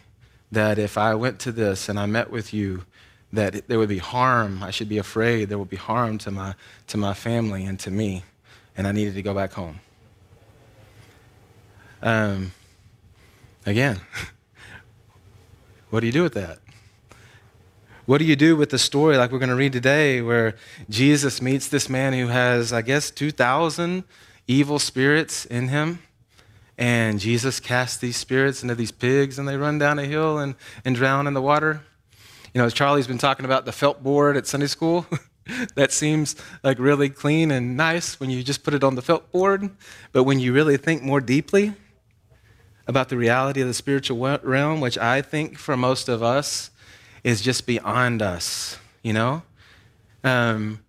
that 0.52 0.78
if 0.78 0.96
I 0.96 1.14
went 1.14 1.40
to 1.40 1.52
this 1.52 1.88
and 1.88 1.98
I 1.98 2.06
met 2.06 2.30
with 2.30 2.54
you, 2.54 2.84
that 3.32 3.66
there 3.66 3.78
would 3.78 3.88
be 3.88 3.98
harm. 3.98 4.62
I 4.62 4.70
should 4.70 4.88
be 4.88 4.98
afraid 4.98 5.48
there 5.48 5.58
would 5.58 5.70
be 5.70 5.76
harm 5.76 6.18
to 6.18 6.30
my, 6.30 6.54
to 6.88 6.98
my 6.98 7.14
family 7.14 7.64
and 7.64 7.80
to 7.80 7.90
me, 7.90 8.22
and 8.76 8.86
I 8.86 8.92
needed 8.92 9.14
to 9.14 9.22
go 9.22 9.34
back 9.34 9.52
home. 9.54 9.80
Um, 12.02 12.52
again, 13.64 14.00
what 15.90 16.00
do 16.00 16.06
you 16.06 16.12
do 16.12 16.22
with 16.22 16.34
that? 16.34 16.58
What 18.06 18.18
do 18.18 18.24
you 18.24 18.34
do 18.34 18.56
with 18.56 18.70
the 18.70 18.78
story 18.78 19.16
like 19.16 19.30
we're 19.30 19.38
going 19.38 19.48
to 19.48 19.54
read 19.54 19.72
today 19.72 20.20
where 20.20 20.56
Jesus 20.90 21.40
meets 21.40 21.68
this 21.68 21.88
man 21.88 22.12
who 22.12 22.26
has, 22.26 22.72
I 22.72 22.82
guess, 22.82 23.12
2,000 23.12 24.02
evil 24.48 24.80
spirits 24.80 25.44
in 25.44 25.68
him? 25.68 26.00
And 26.76 27.20
Jesus 27.20 27.60
casts 27.60 27.98
these 27.98 28.16
spirits 28.16 28.64
into 28.64 28.74
these 28.74 28.90
pigs 28.90 29.38
and 29.38 29.46
they 29.46 29.56
run 29.56 29.78
down 29.78 30.00
a 30.00 30.04
hill 30.04 30.38
and, 30.38 30.56
and 30.84 30.96
drown 30.96 31.28
in 31.28 31.34
the 31.34 31.42
water. 31.42 31.82
You 32.52 32.58
know, 32.58 32.64
as 32.64 32.74
Charlie's 32.74 33.06
been 33.06 33.18
talking 33.18 33.44
about 33.44 33.64
the 33.64 33.72
felt 33.72 34.02
board 34.02 34.36
at 34.36 34.48
Sunday 34.48 34.66
school. 34.66 35.06
that 35.76 35.92
seems 35.92 36.34
like 36.64 36.78
really 36.80 37.08
clean 37.08 37.52
and 37.52 37.76
nice 37.76 38.18
when 38.18 38.30
you 38.30 38.42
just 38.42 38.64
put 38.64 38.74
it 38.74 38.82
on 38.82 38.96
the 38.96 39.02
felt 39.02 39.30
board. 39.30 39.70
But 40.10 40.24
when 40.24 40.40
you 40.40 40.52
really 40.52 40.76
think 40.76 41.04
more 41.04 41.20
deeply, 41.20 41.74
about 42.92 43.08
the 43.08 43.16
reality 43.16 43.62
of 43.62 43.66
the 43.66 43.74
spiritual 43.74 44.18
realm, 44.42 44.82
which 44.82 44.98
I 44.98 45.22
think 45.22 45.58
for 45.58 45.76
most 45.76 46.10
of 46.10 46.22
us 46.22 46.70
is 47.24 47.40
just 47.40 47.66
beyond 47.66 48.20
us, 48.20 48.78
you 49.02 49.14
know? 49.14 49.42
Um, 50.22 50.80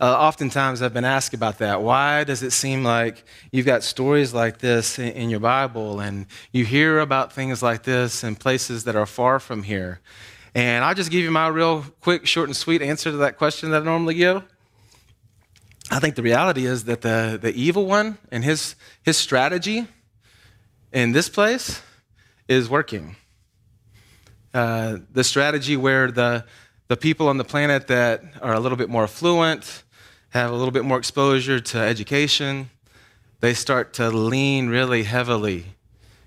uh, 0.00 0.16
oftentimes 0.18 0.80
I've 0.80 0.94
been 0.94 1.04
asked 1.04 1.34
about 1.34 1.58
that. 1.58 1.82
Why 1.82 2.24
does 2.24 2.42
it 2.42 2.52
seem 2.52 2.82
like 2.82 3.22
you've 3.52 3.66
got 3.66 3.82
stories 3.82 4.32
like 4.32 4.58
this 4.58 4.98
in, 4.98 5.08
in 5.08 5.28
your 5.28 5.40
Bible 5.40 6.00
and 6.00 6.24
you 6.52 6.64
hear 6.64 7.00
about 7.00 7.34
things 7.34 7.62
like 7.62 7.82
this 7.82 8.24
in 8.24 8.34
places 8.36 8.84
that 8.84 8.96
are 8.96 9.04
far 9.04 9.38
from 9.38 9.62
here? 9.62 10.00
And 10.54 10.82
I'll 10.84 10.94
just 10.94 11.10
give 11.10 11.22
you 11.22 11.30
my 11.30 11.48
real 11.48 11.84
quick, 12.00 12.26
short, 12.26 12.48
and 12.48 12.56
sweet 12.56 12.80
answer 12.80 13.10
to 13.10 13.18
that 13.18 13.36
question 13.36 13.70
that 13.72 13.82
I 13.82 13.84
normally 13.84 14.14
give. 14.14 14.42
I 15.90 15.98
think 15.98 16.14
the 16.14 16.22
reality 16.22 16.64
is 16.64 16.84
that 16.84 17.02
the, 17.02 17.38
the 17.40 17.52
evil 17.52 17.84
one 17.84 18.16
and 18.30 18.42
his, 18.42 18.76
his 19.02 19.18
strategy 19.18 19.86
in 20.92 21.12
this 21.12 21.28
place 21.28 21.82
is 22.48 22.68
working. 22.68 23.16
Uh, 24.52 24.98
the 25.12 25.22
strategy 25.22 25.76
where 25.76 26.10
the, 26.10 26.44
the 26.88 26.96
people 26.96 27.28
on 27.28 27.38
the 27.38 27.44
planet 27.44 27.86
that 27.86 28.22
are 28.42 28.54
a 28.54 28.60
little 28.60 28.78
bit 28.78 28.88
more 28.88 29.04
affluent, 29.04 29.84
have 30.30 30.50
a 30.50 30.54
little 30.54 30.72
bit 30.72 30.84
more 30.84 30.98
exposure 30.98 31.60
to 31.60 31.78
education, 31.78 32.70
they 33.40 33.54
start 33.54 33.92
to 33.94 34.10
lean 34.10 34.68
really 34.68 35.04
heavily 35.04 35.64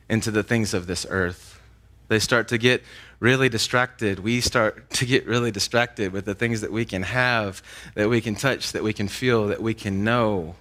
into 0.09 0.31
the 0.31 0.43
things 0.43 0.73
of 0.73 0.87
this 0.87 1.05
earth. 1.09 1.61
They 2.07 2.19
start 2.19 2.47
to 2.49 2.57
get 2.57 2.83
really 3.19 3.49
distracted. 3.49 4.19
We 4.19 4.41
start 4.41 4.89
to 4.91 5.05
get 5.05 5.25
really 5.25 5.51
distracted 5.51 6.13
with 6.13 6.25
the 6.25 6.35
things 6.35 6.61
that 6.61 6.71
we 6.71 6.85
can 6.85 7.03
have, 7.03 7.61
that 7.95 8.09
we 8.09 8.21
can 8.21 8.35
touch, 8.35 8.71
that 8.71 8.83
we 8.83 8.93
can 8.93 9.07
feel, 9.07 9.47
that 9.47 9.61
we 9.61 9.73
can 9.73 10.03
know. 10.03 10.55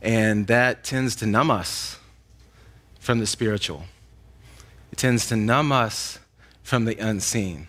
And 0.00 0.46
that 0.46 0.84
tends 0.84 1.16
to 1.16 1.26
numb 1.26 1.50
us 1.50 1.98
from 3.06 3.20
the 3.20 3.26
spiritual, 3.26 3.84
it 4.90 4.98
tends 4.98 5.28
to 5.28 5.36
numb 5.36 5.70
us 5.70 6.18
from 6.64 6.86
the 6.86 6.96
unseen. 6.96 7.68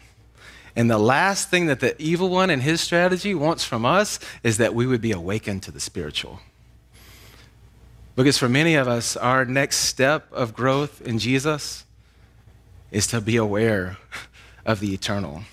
And 0.75 0.89
the 0.89 0.97
last 0.97 1.51
thing 1.51 1.67
that 1.67 1.79
the 1.79 1.95
evil 2.01 2.29
one 2.29 2.49
and 2.49 2.63
his 2.63 2.81
strategy 2.81 3.35
wants 3.35 3.63
from 3.63 3.85
us 3.85 4.19
is 4.41 4.57
that 4.57 4.73
we 4.73 4.87
would 4.87 4.99
be 4.99 5.11
awakened 5.11 5.61
to 5.63 5.71
the 5.71 5.79
spiritual. 5.79 6.39
Because 8.15 8.39
for 8.39 8.49
many 8.49 8.73
of 8.73 8.87
us, 8.87 9.15
our 9.15 9.45
next 9.45 9.77
step 9.77 10.25
of 10.31 10.55
growth 10.55 11.01
in 11.01 11.19
Jesus 11.19 11.85
is 12.89 13.05
to 13.05 13.21
be 13.21 13.35
aware 13.37 13.97
of 14.65 14.79
the 14.79 14.91
eternal. 14.91 15.43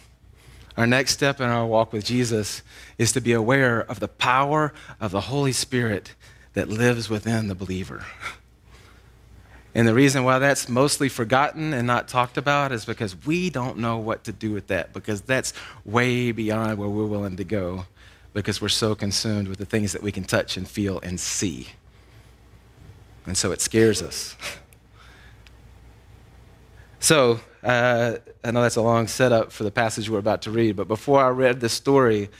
Our 0.78 0.86
next 0.86 1.12
step 1.12 1.42
in 1.42 1.50
our 1.50 1.66
walk 1.66 1.92
with 1.92 2.06
Jesus 2.06 2.62
is 2.96 3.12
to 3.12 3.20
be 3.20 3.34
aware 3.34 3.82
of 3.82 4.00
the 4.00 4.08
power 4.08 4.72
of 4.98 5.10
the 5.10 5.20
Holy 5.20 5.52
Spirit 5.52 6.14
that 6.54 6.70
lives 6.70 7.10
within 7.10 7.48
the 7.48 7.54
believer. 7.54 8.06
And 9.74 9.88
the 9.88 9.94
reason 9.94 10.22
why 10.22 10.38
that's 10.38 10.68
mostly 10.68 11.08
forgotten 11.08 11.74
and 11.74 11.86
not 11.86 12.06
talked 12.06 12.36
about 12.36 12.70
is 12.70 12.84
because 12.84 13.26
we 13.26 13.50
don't 13.50 13.78
know 13.78 13.98
what 13.98 14.24
to 14.24 14.32
do 14.32 14.52
with 14.52 14.68
that, 14.68 14.92
because 14.92 15.20
that's 15.22 15.52
way 15.84 16.30
beyond 16.30 16.78
where 16.78 16.88
we're 16.88 17.06
willing 17.06 17.36
to 17.36 17.44
go, 17.44 17.86
because 18.32 18.60
we're 18.60 18.68
so 18.68 18.94
consumed 18.94 19.48
with 19.48 19.58
the 19.58 19.66
things 19.66 19.92
that 19.92 20.02
we 20.02 20.12
can 20.12 20.22
touch 20.22 20.56
and 20.56 20.68
feel 20.68 21.00
and 21.00 21.18
see. 21.18 21.68
And 23.26 23.36
so 23.36 23.50
it 23.50 23.60
scares 23.60 24.02
us. 24.02 24.36
So, 27.00 27.38
uh, 27.62 28.16
I 28.42 28.50
know 28.50 28.62
that's 28.62 28.76
a 28.76 28.80
long 28.80 29.08
setup 29.08 29.52
for 29.52 29.62
the 29.62 29.70
passage 29.70 30.08
we're 30.08 30.18
about 30.18 30.40
to 30.42 30.50
read, 30.50 30.74
but 30.74 30.88
before 30.88 31.22
I 31.22 31.28
read 31.28 31.60
this 31.60 31.74
story, 31.74 32.30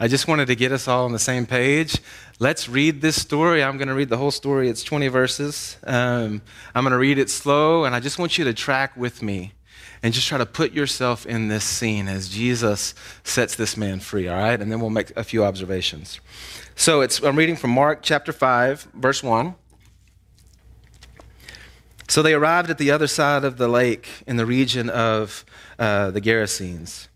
I 0.00 0.08
just 0.08 0.26
wanted 0.26 0.46
to 0.46 0.56
get 0.56 0.72
us 0.72 0.88
all 0.88 1.04
on 1.04 1.12
the 1.12 1.20
same 1.20 1.46
page. 1.46 2.00
Let's 2.40 2.68
read 2.68 3.00
this 3.00 3.20
story. 3.20 3.62
I'm 3.62 3.78
going 3.78 3.88
to 3.88 3.94
read 3.94 4.08
the 4.08 4.16
whole 4.16 4.32
story. 4.32 4.68
It's 4.68 4.82
20 4.82 5.06
verses. 5.06 5.76
Um, 5.84 6.42
I'm 6.74 6.82
going 6.82 6.92
to 6.92 6.98
read 6.98 7.18
it 7.18 7.30
slow, 7.30 7.84
and 7.84 7.94
I 7.94 8.00
just 8.00 8.18
want 8.18 8.36
you 8.36 8.44
to 8.44 8.52
track 8.54 8.96
with 8.96 9.22
me 9.22 9.52
and 10.02 10.12
just 10.12 10.26
try 10.26 10.36
to 10.36 10.46
put 10.46 10.72
yourself 10.72 11.26
in 11.26 11.46
this 11.46 11.64
scene 11.64 12.08
as 12.08 12.28
Jesus 12.28 12.94
sets 13.22 13.54
this 13.54 13.76
man 13.76 14.00
free, 14.00 14.26
all 14.26 14.36
right? 14.36 14.60
And 14.60 14.70
then 14.70 14.80
we'll 14.80 14.90
make 14.90 15.16
a 15.16 15.22
few 15.22 15.44
observations. 15.44 16.20
So 16.74 17.00
it's, 17.00 17.22
I'm 17.22 17.36
reading 17.36 17.56
from 17.56 17.70
Mark 17.70 18.00
chapter 18.02 18.32
5, 18.32 18.88
verse 18.94 19.22
1. 19.22 19.54
So 22.08 22.20
they 22.20 22.34
arrived 22.34 22.68
at 22.68 22.78
the 22.78 22.90
other 22.90 23.06
side 23.06 23.44
of 23.44 23.58
the 23.58 23.68
lake 23.68 24.08
in 24.26 24.36
the 24.36 24.44
region 24.44 24.90
of 24.90 25.44
uh, 25.78 26.10
the 26.10 26.20
Gerasenes. 26.20 27.08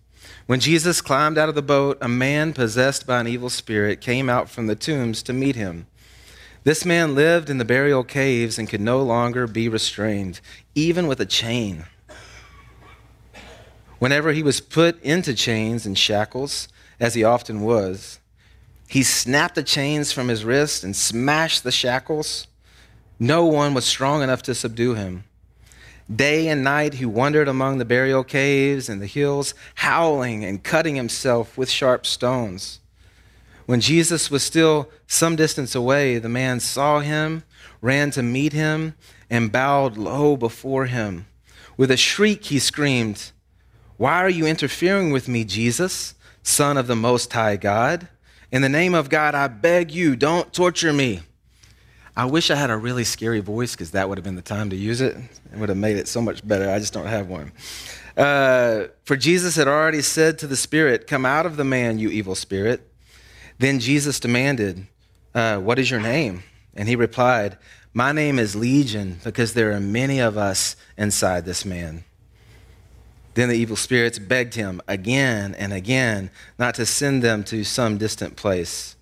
When 0.49 0.61
Jesus 0.61 1.03
climbed 1.03 1.37
out 1.37 1.51
of 1.51 1.55
the 1.55 1.61
boat, 1.61 1.99
a 2.01 2.09
man 2.09 2.55
possessed 2.55 3.07
by 3.07 3.21
an 3.21 3.29
evil 3.29 3.51
spirit 3.51 4.01
came 4.01 4.31
out 4.31 4.49
from 4.49 4.67
the 4.67 4.75
tombs 4.75 5.23
to 5.25 5.35
meet 5.35 5.57
him. 5.57 5.87
This 6.65 6.87
man 6.87 7.15
lived 7.15 7.51
in 7.51 7.59
the 7.59 7.67
burial 7.67 8.03
caves 8.03 8.59
and 8.59 8.67
could 8.67 8.81
no 8.81 9.03
longer 9.03 9.47
be 9.47 9.69
restrained, 9.69 10.41
even 10.75 11.07
with 11.07 11.21
a 11.21 11.27
chain. 11.27 11.85
Whenever 13.99 14.33
he 14.33 14.43
was 14.43 14.63
put 14.63 14.99
into 15.03 15.35
chains 15.35 15.85
and 15.85 15.99
shackles, 15.99 16.69
as 16.99 17.13
he 17.13 17.23
often 17.23 17.61
was, 17.61 18.19
he 18.89 19.03
snapped 19.03 19.55
the 19.55 19.63
chains 19.63 20.13
from 20.13 20.29
his 20.29 20.47
wrists 20.47 20.83
and 20.83 20.97
smashed 20.97 21.63
the 21.63 21.71
shackles. 21.71 22.47
No 23.19 23.45
one 23.45 23.75
was 23.75 23.85
strong 23.85 24.23
enough 24.23 24.41
to 24.45 24.55
subdue 24.55 24.95
him. 24.95 25.25
Day 26.15 26.49
and 26.49 26.65
night 26.65 26.95
he 26.95 27.05
wandered 27.05 27.49
among 27.49 27.79
the 27.79 27.85
burial 27.85 28.25
caves 28.25 28.89
and 28.89 29.03
the 29.03 29.07
hills, 29.07 29.55
howling 29.77 30.45
and 30.45 30.63
cutting 30.63 30.97
himself 30.97 31.59
with 31.59 31.71
sharp 31.71 32.07
stones. 32.07 32.81
When 33.67 33.83
Jesus 33.83 34.31
was 34.31 34.43
still 34.43 34.89
some 35.07 35.37
distance 35.37 35.75
away, 35.75 36.17
the 36.17 36.31
man 36.31 36.61
saw 36.61 37.01
him, 37.01 37.43
ran 37.83 38.11
to 38.13 38.23
meet 38.23 38.55
him, 38.55 38.95
and 39.29 39.53
bowed 39.53 39.99
low 39.99 40.39
before 40.39 40.87
him. 40.87 41.27
With 41.77 41.91
a 41.91 41.97
shriek, 41.99 42.47
he 42.47 42.59
screamed, 42.59 43.31
Why 43.99 44.15
are 44.15 44.31
you 44.31 44.47
interfering 44.47 45.11
with 45.11 45.29
me, 45.29 45.45
Jesus, 45.45 46.15
Son 46.43 46.79
of 46.79 46.87
the 46.87 46.97
Most 46.97 47.31
High 47.35 47.57
God? 47.57 48.09
In 48.51 48.63
the 48.63 48.71
name 48.71 48.95
of 48.95 49.11
God, 49.11 49.35
I 49.35 49.49
beg 49.49 49.91
you, 49.91 50.17
don't 50.17 50.51
torture 50.55 50.95
me. 50.95 51.21
I 52.19 52.25
wish 52.25 52.51
I 52.51 52.57
had 52.57 52.71
a 52.71 52.77
really 52.77 53.05
scary 53.05 53.39
voice 53.39 53.77
because 53.77 53.93
that 53.93 54.09
would 54.09 54.19
have 54.19 54.25
been 54.25 54.35
the 54.35 54.43
time 54.43 54.71
to 54.71 54.77
use 54.77 55.01
it. 55.01 55.17
It 55.53 55.57
would 55.57 55.69
have 55.69 55.79
made 55.79 55.97
it 55.97 56.09
so 56.09 56.21
much 56.21 56.47
better. 56.47 56.69
I 56.69 56.81
just 56.81 56.93
don't 56.93 57.07
have 57.07 57.29
one. 57.29 57.53
Uh, 58.17 58.89
for 59.05 59.17
Jesus 59.17 59.55
had 59.55 59.69
already 59.69 60.03
said 60.03 60.37
to 60.41 60.49
the 60.49 60.57
spirit, 60.57 61.07
Come 61.07 61.25
out 61.25 61.47
of 61.47 61.57
the 61.57 61.63
man, 61.63 62.01
you 62.01 62.09
evil 62.09 62.35
spirit. 62.35 62.91
Then 63.61 63.79
Jesus 63.79 64.19
demanded, 64.19 64.89
uh, 65.33 65.59
What 65.59 65.79
is 65.79 65.93
your 65.93 66.01
name? 66.01 66.43
And 66.75 66.89
he 66.89 66.97
replied, 66.97 67.57
My 67.95 68.11
name 68.11 68.41
is 68.41 68.57
Legion 68.57 69.21
because 69.23 69.55
there 69.55 69.71
are 69.71 69.79
many 69.79 70.19
of 70.19 70.37
us 70.37 70.75
inside 70.97 71.45
this 71.45 71.65
man. 71.65 72.03
Then 73.35 73.49
the 73.49 73.55
evil 73.55 73.77
spirits 73.77 74.19
begged 74.19 74.55
him 74.55 74.83
again 74.89 75.55
and 75.55 75.73
again 75.73 76.31
not 76.59 76.75
to 76.75 76.85
send 76.85 77.23
them 77.23 77.45
to 77.45 77.63
some 77.63 77.97
distant 77.97 78.35
place. 78.35 78.97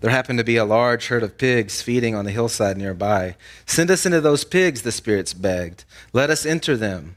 There 0.00 0.10
happened 0.10 0.38
to 0.38 0.44
be 0.44 0.56
a 0.56 0.64
large 0.64 1.08
herd 1.08 1.22
of 1.22 1.38
pigs 1.38 1.82
feeding 1.82 2.14
on 2.14 2.24
the 2.24 2.30
hillside 2.30 2.76
nearby. 2.76 3.34
Send 3.66 3.90
us 3.90 4.06
into 4.06 4.20
those 4.20 4.44
pigs, 4.44 4.82
the 4.82 4.92
spirits 4.92 5.34
begged. 5.34 5.84
Let 6.12 6.30
us 6.30 6.46
enter 6.46 6.76
them. 6.76 7.16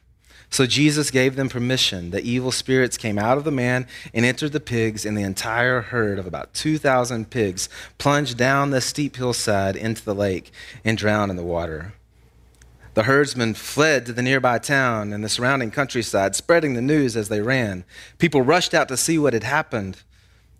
So 0.49 0.65
Jesus 0.65 1.11
gave 1.11 1.37
them 1.37 1.47
permission. 1.47 2.09
The 2.11 2.21
evil 2.21 2.51
spirits 2.51 2.97
came 2.97 3.17
out 3.17 3.37
of 3.37 3.45
the 3.45 3.51
man 3.51 3.87
and 4.13 4.25
entered 4.25 4.51
the 4.51 4.59
pigs, 4.59 5.05
and 5.05 5.17
the 5.17 5.21
entire 5.21 5.81
herd 5.81 6.19
of 6.19 6.27
about 6.27 6.53
2,000 6.53 7.29
pigs 7.29 7.69
plunged 7.97 8.37
down 8.37 8.71
the 8.71 8.81
steep 8.81 9.15
hillside 9.15 9.77
into 9.77 10.03
the 10.03 10.15
lake 10.15 10.51
and 10.83 10.97
drowned 10.97 11.31
in 11.31 11.37
the 11.37 11.43
water. 11.43 11.93
The 12.95 13.03
herdsmen 13.03 13.53
fled 13.53 14.05
to 14.07 14.13
the 14.13 14.21
nearby 14.21 14.59
town 14.59 15.13
and 15.13 15.23
the 15.23 15.29
surrounding 15.29 15.71
countryside, 15.71 16.35
spreading 16.35 16.73
the 16.73 16.81
news 16.81 17.15
as 17.15 17.29
they 17.29 17.41
ran. 17.41 17.85
People 18.17 18.41
rushed 18.41 18.73
out 18.73 18.89
to 18.89 18.97
see 18.97 19.17
what 19.17 19.31
had 19.31 19.43
happened. 19.43 19.99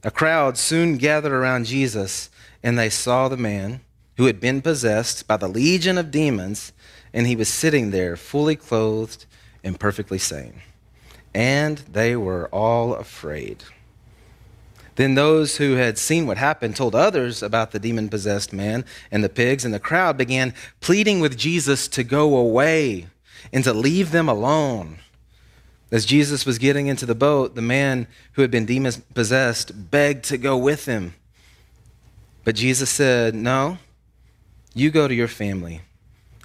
A 0.03 0.12
crowd 0.12 0.58
soon 0.58 0.98
gathered 0.98 1.31
around 1.31 1.65
Jesus, 1.65 2.29
and 2.63 2.77
they 2.77 2.89
saw 2.89 3.27
the 3.27 3.38
man 3.38 3.81
who 4.17 4.25
had 4.25 4.39
been 4.39 4.62
possessed 4.62 5.27
by 5.27 5.38
the 5.38 5.48
legion 5.48 5.98
of 5.98 6.10
demons, 6.10 6.74
and 7.13 7.27
he 7.27 7.36
was 7.36 7.50
sitting 7.50 7.91
there 7.91 8.15
fully 8.15 8.55
clothed 8.55 9.25
and 9.63 9.79
perfectly 9.79 10.17
sane. 10.17 10.62
And 11.36 11.77
they 11.79 12.15
were 12.15 12.48
all 12.48 12.96
afraid. 12.96 13.63
Then 14.96 15.15
those 15.15 15.58
who 15.58 15.74
had 15.74 15.98
seen 15.98 16.27
what 16.27 16.38
happened 16.38 16.75
told 16.75 16.96
others 16.96 17.41
about 17.41 17.72
the 17.72 17.79
demon 17.79 18.10
possessed 18.10 18.51
man 18.51 18.86
and 19.12 19.24
the 19.24 19.29
pigs, 19.29 19.63
and 19.63 19.74
the 19.74 19.79
crowd 19.79 20.17
began 20.17 20.53
pleading 20.79 21.20
with 21.20 21.38
Jesus 21.38 21.88
to 21.89 22.03
go 22.03 22.36
away 22.38 23.08
and 23.53 23.63
to 23.63 23.74
leave 23.74 24.12
them 24.12 24.27
alone. 24.27 24.98
As 25.91 26.05
Jesus 26.05 26.45
was 26.45 26.57
getting 26.57 26.88
into 26.88 27.05
the 27.05 27.15
boat, 27.15 27.55
the 27.55 27.62
man 27.62 28.07
who 28.33 28.41
had 28.41 28.51
been 28.51 28.65
demon 28.65 28.93
possessed 29.13 29.91
begged 29.91 30.24
to 30.25 30.38
go 30.38 30.57
with 30.57 30.86
him. 30.86 31.13
But 32.43 32.55
Jesus 32.55 32.89
said, 32.89 33.36
No, 33.36 33.77
you 34.74 34.89
go 34.89 35.07
to 35.07 35.13
your 35.13 35.27
family 35.27 35.81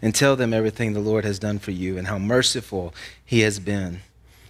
and 0.03 0.15
tell 0.15 0.37
them 0.37 0.53
everything 0.53 0.93
the 0.93 1.01
Lord 1.01 1.25
has 1.25 1.39
done 1.39 1.59
for 1.59 1.71
you 1.71 1.97
and 1.97 2.09
how 2.09 2.19
merciful 2.19 2.93
he 3.25 3.41
has 3.41 3.61
been. 3.61 4.01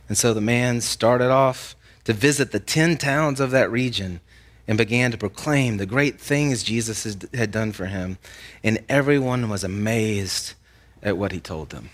And 0.08 0.16
so 0.16 0.32
the 0.32 0.40
man 0.40 0.80
started 0.80 1.30
off 1.30 1.76
to 2.04 2.12
visit 2.12 2.52
the 2.52 2.60
10 2.60 2.96
towns 2.96 3.38
of 3.38 3.50
that 3.50 3.70
region 3.70 4.20
and 4.66 4.78
began 4.78 5.10
to 5.10 5.18
proclaim 5.18 5.76
the 5.76 5.86
great 5.86 6.20
things 6.20 6.62
Jesus 6.62 7.16
had 7.34 7.50
done 7.50 7.72
for 7.72 7.86
him. 7.86 8.18
And 8.64 8.82
everyone 8.88 9.48
was 9.48 9.62
amazed 9.62 10.54
at 11.02 11.16
what 11.16 11.32
he 11.32 11.40
told 11.40 11.70
them. 11.70 11.90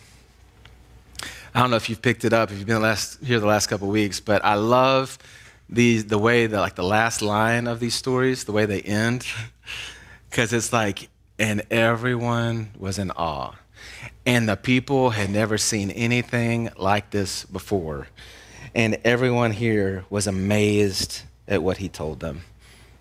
I 1.54 1.60
don't 1.60 1.70
know 1.70 1.76
if 1.76 1.90
you've 1.90 2.00
picked 2.00 2.24
it 2.24 2.32
up, 2.32 2.50
if 2.50 2.58
you've 2.58 2.66
been 2.66 2.80
last, 2.80 3.22
here 3.22 3.38
the 3.38 3.46
last 3.46 3.66
couple 3.66 3.88
of 3.88 3.92
weeks, 3.92 4.20
but 4.20 4.42
I 4.42 4.54
love 4.54 5.18
the, 5.68 5.98
the 5.98 6.16
way 6.16 6.46
that, 6.46 6.58
like, 6.58 6.76
the 6.76 6.84
last 6.84 7.20
line 7.20 7.66
of 7.66 7.78
these 7.78 7.94
stories, 7.94 8.44
the 8.44 8.52
way 8.52 8.64
they 8.64 8.80
end, 8.80 9.26
because 10.30 10.52
it's 10.54 10.72
like, 10.72 11.08
and 11.38 11.62
everyone 11.70 12.70
was 12.78 12.98
in 12.98 13.10
awe. 13.10 13.54
And 14.24 14.48
the 14.48 14.56
people 14.56 15.10
had 15.10 15.28
never 15.28 15.58
seen 15.58 15.90
anything 15.90 16.70
like 16.78 17.10
this 17.10 17.44
before. 17.44 18.06
And 18.74 18.98
everyone 19.04 19.50
here 19.50 20.04
was 20.08 20.26
amazed 20.26 21.22
at 21.46 21.62
what 21.62 21.78
he 21.78 21.88
told 21.88 22.20
them. 22.20 22.42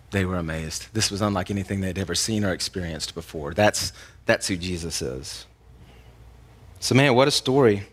They 0.10 0.26
were 0.26 0.38
amazed. 0.38 0.88
This 0.94 1.10
was 1.10 1.22
unlike 1.22 1.52
anything 1.52 1.80
they'd 1.80 1.98
ever 1.98 2.16
seen 2.16 2.44
or 2.44 2.52
experienced 2.52 3.16
before. 3.16 3.54
That's, 3.54 3.94
that's 4.26 4.48
who 4.48 4.58
Jesus 4.58 5.02
is. 5.02 5.46
So, 6.82 6.96
man, 6.96 7.16
what 7.16 7.28
a 7.30 7.32
story. 7.32 7.88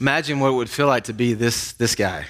Imagine 0.00 0.40
what 0.40 0.48
it 0.48 0.54
would 0.54 0.70
feel 0.70 0.86
like 0.86 1.04
to 1.04 1.12
be 1.12 1.34
this, 1.34 1.72
this 1.72 1.94
guy, 1.94 2.26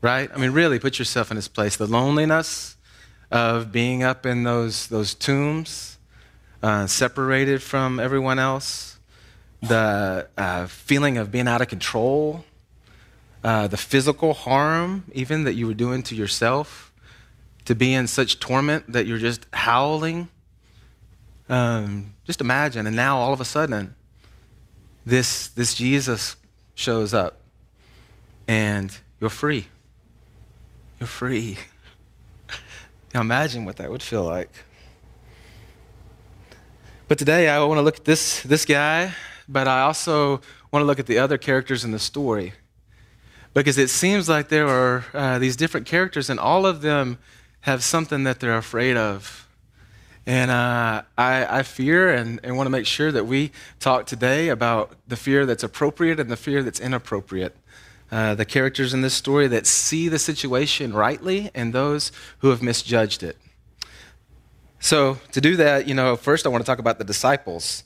right? 0.00 0.30
I 0.34 0.38
mean, 0.38 0.50
really 0.50 0.78
put 0.78 0.98
yourself 0.98 1.30
in 1.30 1.36
his 1.36 1.48
place. 1.48 1.76
The 1.76 1.86
loneliness 1.86 2.76
of 3.30 3.72
being 3.72 4.02
up 4.02 4.26
in 4.26 4.42
those, 4.42 4.86
those 4.88 5.14
tombs, 5.14 5.98
uh, 6.62 6.86
separated 6.86 7.62
from 7.62 7.98
everyone 8.00 8.38
else, 8.38 8.98
the 9.62 10.28
uh, 10.36 10.66
feeling 10.66 11.18
of 11.18 11.30
being 11.30 11.48
out 11.48 11.60
of 11.60 11.68
control, 11.68 12.44
uh, 13.42 13.66
the 13.66 13.76
physical 13.76 14.34
harm, 14.34 15.04
even 15.12 15.44
that 15.44 15.54
you 15.54 15.66
were 15.66 15.74
doing 15.74 16.02
to 16.04 16.14
yourself. 16.14 16.92
to 17.64 17.74
be 17.74 17.94
in 17.94 18.06
such 18.06 18.40
torment 18.40 18.92
that 18.92 19.06
you're 19.06 19.18
just 19.18 19.46
howling? 19.52 20.28
Um, 21.48 22.14
just 22.24 22.40
imagine. 22.40 22.86
And 22.86 22.96
now 22.96 23.18
all 23.18 23.32
of 23.32 23.40
a 23.40 23.44
sudden, 23.44 23.94
this, 25.06 25.48
this 25.48 25.74
Jesus 25.74 26.36
shows 26.74 27.14
up 27.14 27.40
and 28.46 28.96
you're 29.20 29.30
free. 29.30 29.66
You're 31.00 31.06
free. 31.06 31.58
Now 33.14 33.20
imagine 33.20 33.64
what 33.64 33.76
that 33.76 33.92
would 33.92 34.02
feel 34.02 34.24
like. 34.24 34.50
But 37.06 37.16
today 37.16 37.48
I 37.48 37.62
want 37.62 37.78
to 37.78 37.82
look 37.82 37.98
at 37.98 38.04
this, 38.04 38.42
this 38.42 38.64
guy, 38.64 39.14
but 39.48 39.68
I 39.68 39.82
also 39.82 40.40
want 40.72 40.82
to 40.82 40.86
look 40.86 40.98
at 40.98 41.06
the 41.06 41.18
other 41.18 41.38
characters 41.38 41.84
in 41.84 41.92
the 41.92 42.00
story. 42.00 42.54
Because 43.52 43.78
it 43.78 43.88
seems 43.88 44.28
like 44.28 44.48
there 44.48 44.66
are 44.66 45.04
uh, 45.14 45.38
these 45.38 45.54
different 45.54 45.86
characters, 45.86 46.28
and 46.28 46.40
all 46.40 46.66
of 46.66 46.80
them 46.80 47.18
have 47.60 47.84
something 47.84 48.24
that 48.24 48.40
they're 48.40 48.56
afraid 48.56 48.96
of. 48.96 49.43
And 50.26 50.50
uh, 50.50 51.02
I, 51.18 51.58
I, 51.58 51.62
fear 51.62 52.14
and, 52.14 52.40
and 52.42 52.56
want 52.56 52.66
to 52.66 52.70
make 52.70 52.86
sure 52.86 53.12
that 53.12 53.26
we 53.26 53.52
talk 53.78 54.06
today 54.06 54.48
about 54.48 54.96
the 55.06 55.16
fear 55.16 55.44
that's 55.44 55.62
appropriate 55.62 56.18
and 56.18 56.30
the 56.30 56.36
fear 56.36 56.62
that's 56.62 56.80
inappropriate. 56.80 57.54
Uh, 58.10 58.34
the 58.34 58.44
characters 58.44 58.94
in 58.94 59.02
this 59.02 59.12
story 59.12 59.48
that 59.48 59.66
see 59.66 60.08
the 60.08 60.18
situation 60.18 60.94
rightly 60.94 61.50
and 61.54 61.72
those 61.72 62.10
who 62.38 62.48
have 62.48 62.62
misjudged 62.62 63.22
it. 63.22 63.36
So, 64.78 65.18
to 65.32 65.40
do 65.40 65.56
that, 65.56 65.88
you 65.88 65.94
know, 65.94 66.16
first 66.16 66.46
I 66.46 66.50
want 66.50 66.62
to 66.62 66.66
talk 66.66 66.78
about 66.78 66.98
the 66.98 67.04
disciples. 67.04 67.84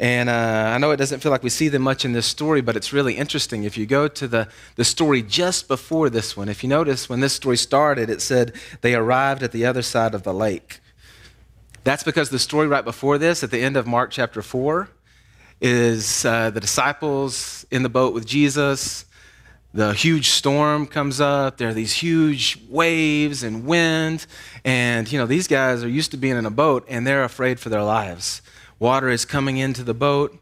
And 0.00 0.28
uh, 0.28 0.72
I 0.74 0.78
know 0.78 0.92
it 0.92 0.96
doesn't 0.96 1.20
feel 1.20 1.32
like 1.32 1.42
we 1.42 1.50
see 1.50 1.68
them 1.68 1.82
much 1.82 2.04
in 2.04 2.12
this 2.12 2.26
story, 2.26 2.60
but 2.60 2.76
it's 2.76 2.92
really 2.92 3.14
interesting. 3.14 3.64
If 3.64 3.76
you 3.76 3.84
go 3.84 4.06
to 4.06 4.28
the, 4.28 4.48
the 4.76 4.84
story 4.84 5.22
just 5.22 5.66
before 5.66 6.08
this 6.08 6.36
one, 6.36 6.48
if 6.48 6.62
you 6.62 6.68
notice 6.68 7.08
when 7.08 7.20
this 7.20 7.34
story 7.34 7.56
started, 7.56 8.08
it 8.08 8.22
said 8.22 8.54
they 8.80 8.94
arrived 8.94 9.42
at 9.42 9.50
the 9.50 9.66
other 9.66 9.82
side 9.82 10.14
of 10.14 10.22
the 10.22 10.32
lake. 10.32 10.80
That's 11.88 12.04
because 12.04 12.28
the 12.28 12.38
story 12.38 12.68
right 12.68 12.84
before 12.84 13.16
this, 13.16 13.42
at 13.42 13.50
the 13.50 13.62
end 13.62 13.78
of 13.78 13.86
Mark 13.86 14.10
chapter 14.10 14.42
4, 14.42 14.90
is 15.62 16.22
uh, 16.22 16.50
the 16.50 16.60
disciples 16.60 17.64
in 17.70 17.82
the 17.82 17.88
boat 17.88 18.12
with 18.12 18.26
Jesus. 18.26 19.06
The 19.72 19.94
huge 19.94 20.28
storm 20.28 20.86
comes 20.86 21.18
up. 21.18 21.56
There 21.56 21.70
are 21.70 21.72
these 21.72 21.94
huge 21.94 22.58
waves 22.68 23.42
and 23.42 23.64
wind. 23.64 24.26
And 24.66 25.10
you 25.10 25.18
know 25.18 25.24
these 25.24 25.48
guys 25.48 25.82
are 25.82 25.88
used 25.88 26.10
to 26.10 26.18
being 26.18 26.36
in 26.36 26.44
a 26.44 26.50
boat 26.50 26.84
and 26.90 27.06
they're 27.06 27.24
afraid 27.24 27.58
for 27.58 27.70
their 27.70 27.82
lives. 27.82 28.42
Water 28.78 29.08
is 29.08 29.24
coming 29.24 29.56
into 29.56 29.82
the 29.82 29.94
boat. 29.94 30.38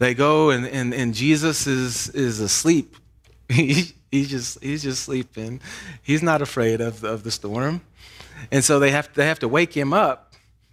They 0.00 0.14
go 0.14 0.50
and, 0.50 0.66
and, 0.66 0.92
and 0.92 1.14
jesus 1.14 1.68
is, 1.68 2.08
is 2.08 2.40
asleep. 2.40 2.96
He, 3.48 3.92
he's, 4.10 4.30
just, 4.30 4.60
he's 4.60 4.82
just 4.82 5.04
sleeping. 5.04 5.60
He's 6.02 6.24
not 6.24 6.42
afraid 6.42 6.80
of, 6.80 7.04
of 7.04 7.22
the 7.22 7.30
storm. 7.30 7.82
And 8.50 8.64
so 8.64 8.80
they 8.80 8.90
have, 8.90 9.12
they 9.14 9.26
have 9.26 9.38
to 9.38 9.48
wake 9.48 9.72
him 9.72 9.92
up 9.92 10.25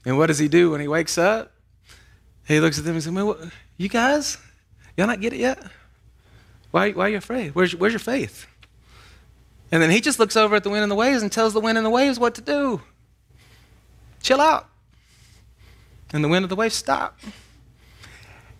and 0.05 0.17
what 0.17 0.27
does 0.27 0.39
he 0.39 0.47
do 0.47 0.71
when 0.71 0.81
he 0.81 0.87
wakes 0.87 1.17
up 1.17 1.51
he 2.47 2.59
looks 2.59 2.77
at 2.77 2.85
them 2.85 2.95
and 2.95 3.03
says 3.03 3.13
well, 3.13 3.37
you 3.77 3.89
guys 3.89 4.37
y'all 4.97 5.07
not 5.07 5.21
get 5.21 5.33
it 5.33 5.39
yet 5.39 5.59
why, 6.73 6.89
why 6.91 7.05
are 7.05 7.09
you 7.09 7.17
afraid? 7.17 7.53
Where's, 7.53 7.75
where's 7.75 7.93
your 7.93 7.99
faith? 7.99 8.47
And 9.71 9.79
then 9.79 9.91
he 9.91 10.01
just 10.01 10.17
looks 10.17 10.35
over 10.35 10.55
at 10.55 10.63
the 10.63 10.71
wind 10.71 10.81
and 10.81 10.91
the 10.91 10.95
waves 10.95 11.21
and 11.21 11.31
tells 11.31 11.53
the 11.53 11.59
wind 11.59 11.77
and 11.77 11.85
the 11.85 11.91
waves 11.91 12.17
what 12.17 12.33
to 12.33 12.41
do. 12.41 12.81
Chill 14.23 14.41
out. 14.41 14.67
And 16.11 16.23
the 16.23 16.27
wind 16.27 16.45
and 16.45 16.51
the 16.51 16.55
waves 16.55 16.73
stop. 16.73 17.19